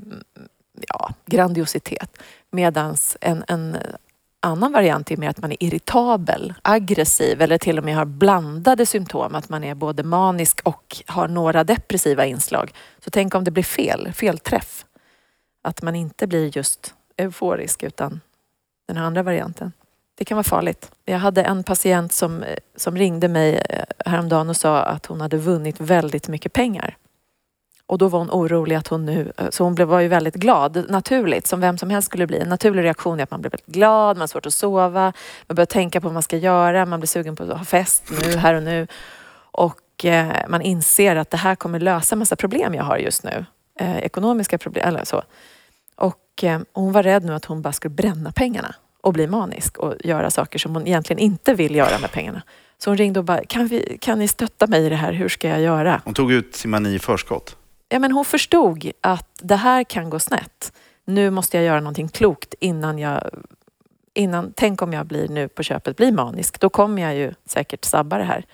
ja, 0.87 1.13
grandiositet. 1.25 2.17
Medan 2.51 2.97
en, 3.21 3.43
en 3.47 3.77
annan 4.45 4.71
variant 4.71 5.11
är 5.11 5.17
mer 5.17 5.29
att 5.29 5.41
man 5.41 5.51
är 5.51 5.63
irritabel, 5.63 6.53
aggressiv 6.61 7.41
eller 7.41 7.57
till 7.57 7.77
och 7.77 7.83
med 7.83 7.95
har 7.95 8.05
blandade 8.05 8.85
symptom. 8.85 9.35
Att 9.35 9.49
man 9.49 9.63
är 9.63 9.75
både 9.75 10.03
manisk 10.03 10.61
och 10.63 10.97
har 11.05 11.27
några 11.27 11.63
depressiva 11.63 12.25
inslag. 12.25 12.71
Så 13.03 13.09
tänk 13.09 13.35
om 13.35 13.43
det 13.43 13.51
blir 13.51 13.63
fel, 13.63 14.13
felträff. 14.13 14.85
Att 15.61 15.81
man 15.81 15.95
inte 15.95 16.27
blir 16.27 16.57
just 16.57 16.93
euforisk 17.17 17.83
utan 17.83 18.21
den 18.87 18.97
här 18.97 19.03
andra 19.03 19.23
varianten. 19.23 19.71
Det 20.17 20.25
kan 20.25 20.35
vara 20.35 20.43
farligt. 20.43 20.91
Jag 21.05 21.19
hade 21.19 21.43
en 21.43 21.63
patient 21.63 22.13
som, 22.13 22.43
eh, 22.43 22.57
som 22.75 22.97
ringde 22.97 23.27
mig 23.27 23.55
eh, 23.69 23.83
häromdagen 24.05 24.49
och 24.49 24.57
sa 24.57 24.83
att 24.83 25.05
hon 25.05 25.21
hade 25.21 25.37
vunnit 25.37 25.79
väldigt 25.79 26.27
mycket 26.27 26.53
pengar. 26.53 26.97
Och 27.87 27.97
då 27.97 28.07
var 28.07 28.19
hon 28.19 28.31
orolig 28.31 28.75
att 28.75 28.87
hon 28.87 29.05
nu, 29.05 29.31
eh, 29.37 29.49
så 29.49 29.63
hon 29.63 29.75
blev, 29.75 29.87
var 29.87 29.99
ju 29.99 30.07
väldigt 30.07 30.35
glad, 30.35 30.85
naturligt, 30.89 31.47
som 31.47 31.59
vem 31.59 31.77
som 31.77 31.89
helst 31.89 32.05
skulle 32.05 32.27
bli. 32.27 32.39
En 32.39 32.49
naturlig 32.49 32.83
reaktion 32.83 33.19
är 33.19 33.23
att 33.23 33.31
man 33.31 33.41
blir 33.41 33.51
väldigt 33.51 33.65
glad, 33.75 34.17
man 34.17 34.21
har 34.21 34.27
svårt 34.27 34.45
att 34.45 34.53
sova, 34.53 35.13
man 35.47 35.55
börjar 35.55 35.65
tänka 35.65 36.01
på 36.01 36.07
vad 36.07 36.13
man 36.13 36.23
ska 36.23 36.37
göra, 36.37 36.85
man 36.85 36.99
blir 36.99 37.07
sugen 37.07 37.35
på 37.35 37.43
att 37.43 37.57
ha 37.57 37.65
fest 37.65 38.03
nu, 38.09 38.37
här 38.37 38.53
och 38.53 38.63
nu. 38.63 38.87
Och 39.51 40.05
eh, 40.05 40.33
man 40.47 40.61
inser 40.61 41.15
att 41.15 41.29
det 41.29 41.37
här 41.37 41.55
kommer 41.55 41.79
lösa 41.79 42.15
massa 42.15 42.35
problem 42.35 42.73
jag 42.73 42.83
har 42.83 42.97
just 42.97 43.23
nu. 43.23 43.45
Eh, 43.79 43.97
ekonomiska 43.97 44.57
problem, 44.57 44.87
eller 44.87 45.05
så. 45.05 45.23
Och 45.95 46.43
eh, 46.43 46.59
hon 46.73 46.91
var 46.91 47.03
rädd 47.03 47.25
nu 47.25 47.33
att 47.33 47.45
hon 47.45 47.61
bara 47.61 47.73
skulle 47.73 47.95
bränna 47.95 48.31
pengarna 48.31 48.75
och 49.01 49.13
bli 49.13 49.27
manisk 49.27 49.77
och 49.77 49.93
göra 50.03 50.31
saker 50.31 50.59
som 50.59 50.75
hon 50.75 50.87
egentligen 50.87 51.19
inte 51.19 51.53
vill 51.53 51.75
göra 51.75 51.99
med 51.99 52.11
pengarna. 52.11 52.41
Så 52.77 52.89
hon 52.89 52.97
ringde 52.97 53.19
och 53.19 53.25
bara, 53.25 53.45
kan, 53.45 53.67
vi, 53.67 53.97
kan 54.01 54.19
ni 54.19 54.27
stötta 54.27 54.67
mig 54.67 54.85
i 54.85 54.89
det 54.89 54.95
här? 54.95 55.13
Hur 55.13 55.29
ska 55.29 55.49
jag 55.49 55.61
göra? 55.61 56.01
Hon 56.05 56.13
tog 56.13 56.31
ut 56.31 56.55
sin 56.55 56.71
mani 56.71 56.95
i 56.95 56.99
förskott. 56.99 57.57
Ja, 57.89 57.99
men 57.99 58.11
hon 58.11 58.25
förstod 58.25 58.91
att 59.01 59.29
det 59.41 59.55
här 59.55 59.83
kan 59.83 60.09
gå 60.09 60.19
snett. 60.19 60.71
Nu 61.05 61.29
måste 61.29 61.57
jag 61.57 61.65
göra 61.65 61.79
någonting 61.79 62.07
klokt 62.07 62.53
innan 62.59 62.99
jag... 62.99 63.29
Innan, 64.13 64.53
tänk 64.55 64.81
om 64.81 64.93
jag 64.93 65.05
blir 65.05 65.27
nu 65.27 65.47
på 65.47 65.63
köpet 65.63 65.97
blir 65.97 66.11
manisk. 66.11 66.59
Då 66.59 66.69
kommer 66.69 67.01
jag 67.01 67.15
ju 67.15 67.33
säkert 67.45 67.85
sabba 67.85 68.17
det 68.17 68.23
här 68.23 68.45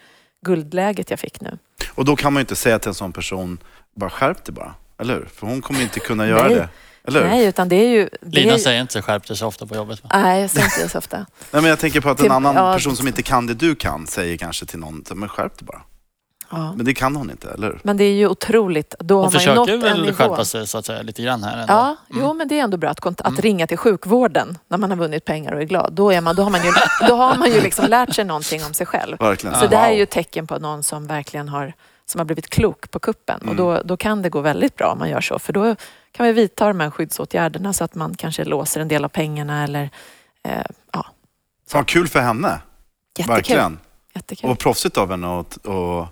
guldläget 0.45 1.09
jag 1.09 1.19
fick 1.19 1.41
nu. 1.41 1.57
Och 1.95 2.05
då 2.05 2.15
kan 2.15 2.33
man 2.33 2.39
ju 2.39 2.41
inte 2.41 2.55
säga 2.55 2.79
till 2.79 2.87
en 2.89 2.95
sån 2.95 3.13
person, 3.13 3.57
bara 3.95 4.09
skärp 4.09 4.45
dig 4.45 4.53
bara. 4.53 4.75
Eller 4.97 5.13
hur? 5.13 5.25
För 5.25 5.47
hon 5.47 5.61
kommer 5.61 5.81
inte 5.81 5.99
kunna 5.99 6.27
göra 6.27 6.47
Nej. 6.47 6.55
det. 6.55 6.69
Eller? 7.07 7.27
Nej, 7.27 7.45
utan 7.45 7.69
det 7.69 7.75
är 7.75 7.89
ju... 7.89 8.09
Det 8.21 8.39
Lina 8.39 8.53
är, 8.53 8.57
säger 8.57 8.81
inte 8.81 9.01
skärp 9.01 9.27
dig 9.27 9.37
så 9.37 9.47
ofta 9.47 9.65
på 9.65 9.75
jobbet. 9.75 10.03
Va? 10.03 10.09
nej, 10.13 10.41
jag 10.41 10.49
säger 10.49 10.65
inte 10.65 10.83
det 10.83 10.89
så 10.89 10.97
ofta. 10.97 11.17
Nej, 11.17 11.61
men 11.61 11.65
jag 11.65 11.79
tänker 11.79 12.01
på 12.01 12.09
att 12.09 12.19
en 12.19 12.23
Till- 12.23 12.31
annan 12.31 12.55
ja, 12.55 12.73
person 12.73 12.95
som 12.95 13.07
inte 13.07 13.23
kan 13.23 13.47
det 13.47 13.53
du 13.53 13.75
kan 13.75 14.07
säger 14.07 14.37
kanske 14.37 14.65
till 14.65 14.79
någon, 14.79 15.03
men 15.13 15.29
skärp 15.29 15.57
dig 15.57 15.65
bara. 15.65 15.81
Ja. 16.51 16.73
Men 16.75 16.85
det 16.85 16.93
kan 16.93 17.15
hon 17.15 17.31
inte, 17.31 17.49
eller? 17.51 17.79
Men 17.83 17.97
det 17.97 18.03
är 18.03 18.13
ju 18.13 18.27
otroligt. 18.27 18.95
Då 18.99 19.15
Hon 19.15 19.23
har 19.25 19.31
man 19.33 19.41
ju 19.41 19.53
nått 19.55 19.67
försöker 19.69 19.87
en 19.87 19.93
väl 19.95 20.01
nivå. 20.05 20.13
skärpa 20.17 20.45
sig 20.45 20.67
så 20.67 20.77
att 20.77 20.85
säga 20.85 21.01
lite 21.01 21.21
grann 21.23 21.43
här 21.43 21.53
ändå. 21.61 21.73
Ja, 21.73 21.95
Mm. 22.09 22.23
jo 22.25 22.33
men 22.33 22.47
det 22.47 22.59
är 22.59 22.63
ändå 22.63 22.77
bra 22.77 22.89
att, 22.89 22.99
kont- 22.99 23.21
att 23.21 23.27
Mm. 23.27 23.41
ringa 23.41 23.67
till 23.67 23.77
sjukvården 23.77 24.57
när 24.67 24.77
man 24.77 24.89
har 24.89 24.97
vunnit 24.97 25.25
pengar 25.25 25.51
och 25.53 25.61
är 25.61 25.65
glad. 25.65 25.93
Då, 25.93 26.11
är 26.11 26.21
man, 26.21 26.35
då, 26.35 26.43
har, 26.43 26.49
man 26.49 26.61
ju, 26.65 26.71
då 27.07 27.15
har 27.15 27.35
man 27.37 27.51
ju 27.51 27.61
liksom 27.61 27.85
lärt 27.89 28.15
sig 28.15 28.25
någonting 28.25 28.63
om 28.65 28.73
sig 28.73 28.85
själv. 28.85 29.17
Verkligen. 29.19 29.55
Så 29.59 29.67
det 29.67 29.77
här 29.77 29.91
är 29.91 29.95
ju 29.95 30.03
ett 30.03 30.09
tecken 30.09 30.47
på 30.47 30.59
någon 30.59 30.83
som 30.83 31.07
verkligen 31.07 31.49
har, 31.49 31.73
som 32.05 32.19
har 32.19 32.25
blivit 32.25 32.49
klok 32.49 32.91
på 32.91 32.99
kuppen. 32.99 33.37
Och 33.39 33.43
Mm. 33.45 33.57
då, 33.57 33.81
då 33.85 33.97
kan 33.97 34.21
det 34.21 34.29
gå 34.29 34.41
väldigt 34.41 34.75
bra 34.75 34.91
om 34.91 34.99
man 34.99 35.09
gör 35.09 35.21
så. 35.21 35.39
För 35.39 35.53
då 35.53 35.75
kan 36.11 36.25
vi 36.25 36.31
vidta 36.33 36.67
de 36.67 36.79
här 36.79 36.89
skyddsåtgärderna 36.89 37.73
så 37.73 37.83
att 37.83 37.95
man 37.95 38.15
kanske 38.15 38.43
låser 38.43 38.81
en 38.81 38.87
del 38.87 39.05
av 39.05 39.09
pengarna 39.09 39.63
eller 39.63 39.89
eh, 40.43 40.61
ja, 40.93 41.05
Fan, 41.69 41.85
kul 41.85 42.07
för 42.07 42.19
henne. 42.19 42.61
jättekul. 43.17 43.35
Verkligen. 43.35 43.79
jättekul. 44.13 44.49
Och 44.49 44.59
proffsigt 44.59 44.97
av 44.97 45.09
henne. 45.11 45.27
Och, 45.27 45.67
och, 45.67 46.07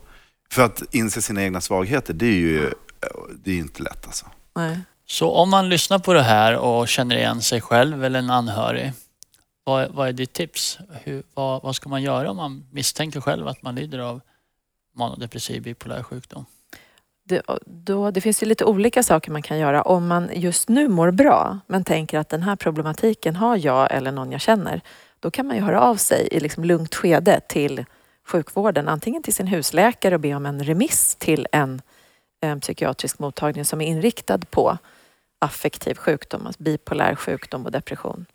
för 0.53 0.61
att 0.61 0.83
inse 0.95 1.21
sina 1.21 1.43
egna 1.43 1.61
svagheter, 1.61 2.13
det 2.13 2.25
är 2.25 2.39
ju 2.39 2.73
det 3.43 3.51
är 3.51 3.57
inte 3.57 3.83
lätt 3.83 4.05
alltså. 4.05 4.25
Nej. 4.55 4.79
Så 5.05 5.31
om 5.31 5.49
man 5.49 5.69
lyssnar 5.69 5.99
på 5.99 6.13
det 6.13 6.21
här 6.21 6.57
och 6.57 6.87
känner 6.87 7.15
igen 7.15 7.41
sig 7.41 7.61
själv 7.61 8.05
eller 8.05 8.19
en 8.19 8.29
anhörig. 8.29 8.93
Vad, 9.63 9.91
vad 9.91 10.07
är 10.07 10.13
ditt 10.13 10.33
tips? 10.33 10.79
Hur, 11.03 11.23
vad, 11.33 11.63
vad 11.63 11.75
ska 11.75 11.89
man 11.89 12.01
göra 12.01 12.31
om 12.31 12.37
man 12.37 12.65
misstänker 12.71 13.21
själv 13.21 13.47
att 13.47 13.61
man 13.61 13.75
lider 13.75 13.99
av 13.99 14.21
manodepressiv 14.95 15.63
bipolär 15.63 16.03
sjukdom? 16.03 16.45
Det, 17.25 17.41
då, 17.65 18.11
det 18.11 18.21
finns 18.21 18.43
ju 18.43 18.47
lite 18.47 18.65
olika 18.65 19.03
saker 19.03 19.31
man 19.31 19.41
kan 19.41 19.59
göra. 19.59 19.81
Om 19.81 20.07
man 20.07 20.29
just 20.33 20.69
nu 20.69 20.87
mår 20.87 21.11
bra 21.11 21.59
men 21.67 21.83
tänker 21.83 22.19
att 22.19 22.29
den 22.29 22.43
här 22.43 22.55
problematiken 22.55 23.35
har 23.35 23.57
jag 23.57 23.91
eller 23.91 24.11
någon 24.11 24.31
jag 24.31 24.41
känner. 24.41 24.81
Då 25.19 25.31
kan 25.31 25.47
man 25.47 25.55
ju 25.55 25.61
höra 25.61 25.81
av 25.81 25.95
sig 25.95 26.27
i 26.31 26.39
liksom 26.39 26.63
lugnt 26.63 26.95
skede 26.95 27.41
till 27.49 27.85
sjukvården. 28.29 28.87
Antingen 28.87 29.23
till 29.23 29.33
sin 29.33 29.47
husläkare 29.47 30.15
och 30.15 30.21
be 30.21 30.35
om 30.35 30.45
en 30.45 30.63
remiss 30.63 31.15
till 31.15 31.47
en, 31.51 31.81
en 32.41 32.59
psykiatrisk 32.59 33.19
mottagning 33.19 33.65
som 33.65 33.81
är 33.81 33.85
inriktad 33.85 34.37
på 34.37 34.77
affektiv 35.39 35.95
sjukdom, 35.95 36.47
alltså 36.47 36.63
bipolär 36.63 37.15
sjukdom 37.15 37.65
och 37.65 37.71
depression. 37.71 38.25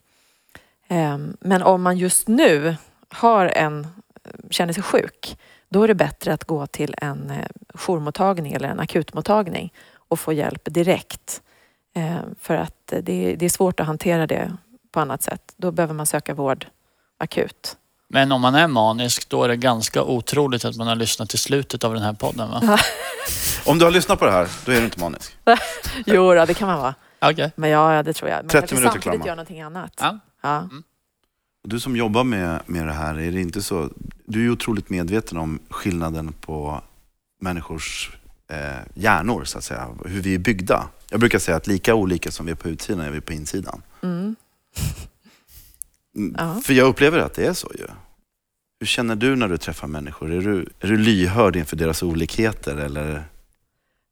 Ehm, 0.89 1.37
men 1.41 1.63
om 1.63 1.83
man 1.83 1.99
just 1.99 2.29
nu 2.29 2.77
har 3.09 3.47
en, 3.47 3.87
känner 4.51 4.73
sig 4.73 4.83
sjuk 4.83 5.39
då 5.69 5.83
är 5.83 5.89
det 5.89 5.95
bättre 5.95 6.33
att 6.33 6.45
gå 6.45 6.67
till 6.67 6.95
en 6.99 7.31
eh, 7.31 7.47
jourmottagning 7.75 8.53
eller 8.53 8.69
en 8.69 8.81
akutmottagning 8.81 9.73
och 9.95 10.21
få 10.21 10.33
hjälp 10.33 10.63
direkt. 10.65 11.43
Ehm, 11.95 12.35
för 12.41 12.55
att 12.55 12.93
det 13.03 13.33
är, 13.33 13.37
det 13.37 13.45
är 13.45 13.51
svårt 13.51 13.81
att 13.81 13.87
hantera 13.87 14.27
det 14.27 14.57
på 14.93 15.01
annat 15.01 15.23
sätt. 15.23 15.55
Då 15.57 15.73
behöver 15.73 15.95
man 15.95 16.07
söka 16.07 16.35
vård 16.35 16.67
akut. 17.19 17.77
Men 18.09 18.33
om 18.33 18.41
man 18.41 18.55
är 18.55 18.67
manisk 18.69 19.29
då 19.29 19.45
är 19.45 19.49
det 19.49 19.57
ganska 19.57 20.03
otroligt 20.03 20.65
att 20.65 20.77
man 20.77 20.87
har 20.87 20.97
lyssnat 20.97 21.31
till 21.31 21.39
slutet 21.39 21.85
av 21.85 21.95
den 21.95 22.03
här 22.03 22.13
podden 22.13 22.51
va? 22.51 22.79
Om 23.67 23.79
du 23.79 23.85
har 23.85 23.93
lyssnat 23.93 24.19
på 24.19 24.25
det 24.25 24.33
här, 24.33 24.49
då 24.65 24.73
är 24.73 24.77
du 24.77 24.85
inte 24.85 25.01
manisk. 25.01 25.37
Jo, 26.07 26.35
då, 26.35 26.45
det 26.45 26.55
kan 26.55 26.69
man 26.69 26.79
vara. 26.79 26.95
Okej. 27.21 27.53
Men 27.57 27.71
ja, 27.71 27.95
ja, 27.95 28.03
det 28.03 28.13
tror 28.13 28.31
jag. 28.31 28.37
Man 28.37 28.49
30 28.49 28.61
kanske 28.61 28.77
minuter 28.77 29.01
klarar 29.01 29.19
man. 29.19 29.27
gör 29.27 29.37
någonting 29.37 29.63
annat. 29.63 29.93
Ja. 29.97 30.19
Ja. 30.43 30.69
Du 31.69 31.81
som 31.81 31.97
jobbar 31.97 32.25
med, 32.25 32.61
med 32.67 32.87
det 32.87 32.93
här, 32.93 33.21
är 33.21 33.33
det 33.33 33.41
inte 33.41 33.63
så? 33.63 33.89
Du 34.25 34.39
är 34.39 34.43
ju 34.43 34.51
otroligt 34.51 34.91
medveten 34.91 35.39
om 35.39 35.59
skillnaden 35.71 36.33
på 36.33 36.83
människors 37.41 38.17
eh, 38.49 38.59
hjärnor, 38.95 39.45
så 39.45 39.59
att 39.59 39.65
säga. 39.65 39.89
Hur 40.05 40.21
vi 40.23 40.35
är 40.35 40.39
byggda. 40.39 40.89
Jag 41.11 41.21
brukar 41.21 41.39
säga 41.39 41.57
att 41.57 41.67
lika 41.67 41.95
olika 41.95 42.31
som 42.31 42.47
vi 42.47 42.53
är 42.53 42.57
på 42.57 42.69
utsidan 42.69 43.01
är 43.01 43.11
vi 43.11 43.21
på 43.21 43.33
insidan. 43.33 43.83
Mm. 44.03 44.37
Ja. 46.39 46.61
För 46.65 46.73
jag 46.73 46.87
upplever 46.87 47.19
att 47.19 47.35
det 47.35 47.47
är 47.47 47.53
så 47.53 47.73
ju. 47.79 47.87
Hur 48.81 48.87
känner 48.87 49.17
du 49.17 49.37
när 49.37 49.49
du 49.49 49.57
träffar 49.57 49.89
människor? 49.89 50.33
Är 50.33 50.41
du, 50.41 50.69
är 50.81 50.87
du 50.87 50.97
lyhörd 50.97 51.57
inför 51.57 51.77
deras 51.77 52.03
olikheter 52.03 52.77
eller? 52.77 53.25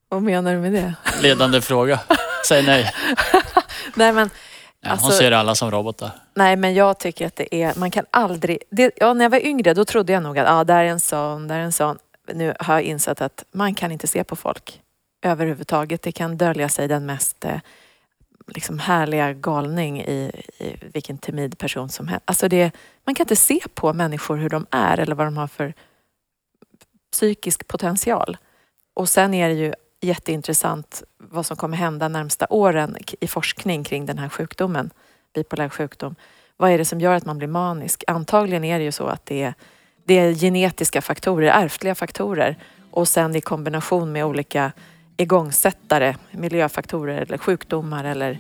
Vad 0.09 0.23
menar 0.23 0.55
du 0.55 0.61
med 0.61 0.73
det? 0.73 0.95
Ledande 1.23 1.61
fråga. 1.61 2.01
Säg 2.49 2.67
nej. 2.67 2.91
Nej, 3.95 4.12
men 4.12 4.31
Ja, 4.85 4.91
Alltså- 4.91 5.07
hon 5.07 5.12
ser 5.12 5.33
alla 5.33 5.55
som 5.55 5.71
robotar. 5.71 6.11
Nej, 6.35 6.57
men 6.57 6.75
jag 6.75 6.99
tycker 6.99 7.27
att 7.27 7.37
det 7.37 7.55
är, 7.55 7.75
man 7.79 7.91
kan 7.91 8.05
aldrig... 8.11 8.59
Det, 8.71 8.93
ja, 8.97 9.12
när 9.15 9.25
jag 9.25 9.31
var 9.31 9.47
yngre 9.47 9.75
då 9.75 9.85
trodde 9.85 10.12
jag 10.12 10.23
nog 10.23 10.38
att 10.38 10.49
ah, 10.49 10.65
där 10.65 10.85
är 10.85 10.88
en 10.88 11.01
sån, 11.01 11.49
där 11.49 11.57
är 11.59 11.61
en 11.62 11.73
sån. 11.73 11.99
Nu 12.35 12.55
har 12.61 12.75
jag 12.75 12.83
insett 12.83 13.21
att 13.21 13.45
man 13.53 13.75
kan 13.75 13.93
inte 13.93 14.07
se 14.07 14.25
på 14.25 14.37
folk 14.37 14.81
överhuvudtaget. 15.25 16.03
Det 16.03 16.12
kan 16.12 16.37
dölja 16.37 16.69
sig 16.69 16.88
den 16.88 17.07
mest... 17.07 17.45
Liksom 18.46 18.78
härliga 18.78 19.33
galning 19.33 20.00
i, 20.00 20.33
i 20.59 20.76
vilken 20.92 21.18
timid 21.18 21.59
person 21.59 21.88
som 21.88 22.09
helst. 22.09 22.22
Alltså 22.24 22.48
det, 22.48 22.70
man 23.05 23.14
kan 23.14 23.24
inte 23.24 23.37
se 23.37 23.61
på 23.74 23.92
människor 23.92 24.37
hur 24.37 24.48
de 24.48 24.66
är 24.70 24.98
eller 24.98 25.14
vad 25.14 25.26
de 25.26 25.37
har 25.37 25.46
för 25.46 25.74
psykisk 27.12 27.68
potential. 27.68 28.37
Och 28.94 29.09
sen 29.09 29.35
är 29.35 29.48
det 29.48 29.55
ju 29.55 29.74
jätteintressant 30.00 31.02
vad 31.18 31.46
som 31.46 31.57
kommer 31.57 31.76
hända 31.76 32.09
närmsta 32.09 32.46
åren 32.50 32.96
i 33.20 33.26
forskning 33.26 33.85
kring 33.85 34.07
den 34.07 34.18
här 34.18 34.28
sjukdomen, 34.28 34.90
bipolär 35.35 35.68
sjukdom. 35.68 36.14
Vad 36.57 36.70
är 36.70 36.78
det 36.78 36.85
som 36.85 37.00
gör 37.00 37.14
att 37.14 37.26
man 37.26 37.38
blir 37.38 37.48
manisk? 37.48 38.05
Antagligen 38.07 38.64
är 38.64 38.78
det 38.78 38.85
ju 38.85 38.92
så 38.92 39.07
att 39.07 39.26
det 39.26 39.42
är, 39.42 39.55
det 40.05 40.18
är 40.18 40.35
genetiska 40.35 41.02
faktorer, 41.02 41.46
ärftliga 41.46 41.94
faktorer 41.94 42.57
och 42.90 43.09
sen 43.09 43.37
i 43.37 43.40
kombination 43.40 44.12
med 44.12 44.24
olika 44.24 44.72
igångsättare, 45.16 46.16
miljöfaktorer 46.33 47.22
eller 47.22 47.38
sjukdomar 47.38 48.05
eller 48.05 48.38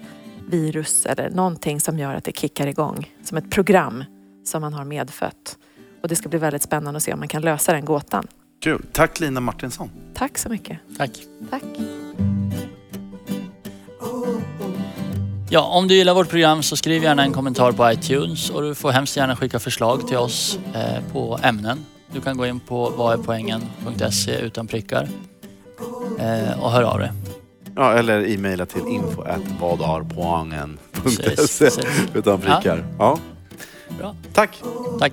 virus 0.48 1.06
eller 1.06 1.30
någonting 1.30 1.80
som 1.80 1.98
gör 1.98 2.14
att 2.14 2.24
det 2.24 2.36
kickar 2.36 2.66
igång. 2.66 3.10
Som 3.24 3.38
ett 3.38 3.50
program 3.50 4.04
som 4.44 4.60
man 4.60 4.74
har 4.74 4.84
medfött. 4.84 5.58
Och 6.02 6.08
det 6.08 6.16
ska 6.16 6.28
bli 6.28 6.38
väldigt 6.38 6.62
spännande 6.62 6.96
att 6.96 7.02
se 7.02 7.12
om 7.12 7.18
man 7.18 7.28
kan 7.28 7.42
lösa 7.42 7.72
den 7.72 7.84
gåtan. 7.84 8.26
Kul. 8.62 8.82
Tack 8.92 9.20
Lina 9.20 9.40
Martinsson. 9.40 9.90
Tack 10.14 10.38
så 10.38 10.48
mycket. 10.48 10.78
Tack. 10.98 11.10
Tack. 11.50 11.62
Ja, 15.50 15.62
om 15.62 15.88
du 15.88 15.94
gillar 15.94 16.14
vårt 16.14 16.28
program 16.28 16.62
så 16.62 16.76
skriv 16.76 17.02
gärna 17.02 17.22
en 17.22 17.32
kommentar 17.32 17.72
på 17.72 17.92
iTunes 17.92 18.50
och 18.50 18.62
du 18.62 18.74
får 18.74 18.90
hemskt 18.90 19.16
gärna 19.16 19.36
skicka 19.36 19.58
förslag 19.58 20.08
till 20.08 20.16
oss 20.16 20.58
eh, 20.74 21.12
på 21.12 21.38
ämnen. 21.42 21.84
Du 22.12 22.20
kan 22.20 22.36
gå 22.36 22.46
in 22.46 22.60
på 22.60 22.90
vadärpoängen.se 22.90 24.40
utan 24.40 24.66
prickar 24.66 25.08
eh, 26.22 26.64
och 26.64 26.70
hör 26.70 26.82
av 26.82 26.98
dig. 26.98 27.12
Ja, 27.76 27.92
eller 27.92 28.30
e-maila 28.34 28.66
till 28.66 28.86
info 28.88 29.24
vadarpoangen.se 29.60 31.22
Precis. 31.22 31.78
utan 32.14 32.40
prickar. 32.40 32.84
Ja. 32.98 33.18
Bra. 33.98 34.14
Tack. 34.32 34.62
Tack. 34.98 35.12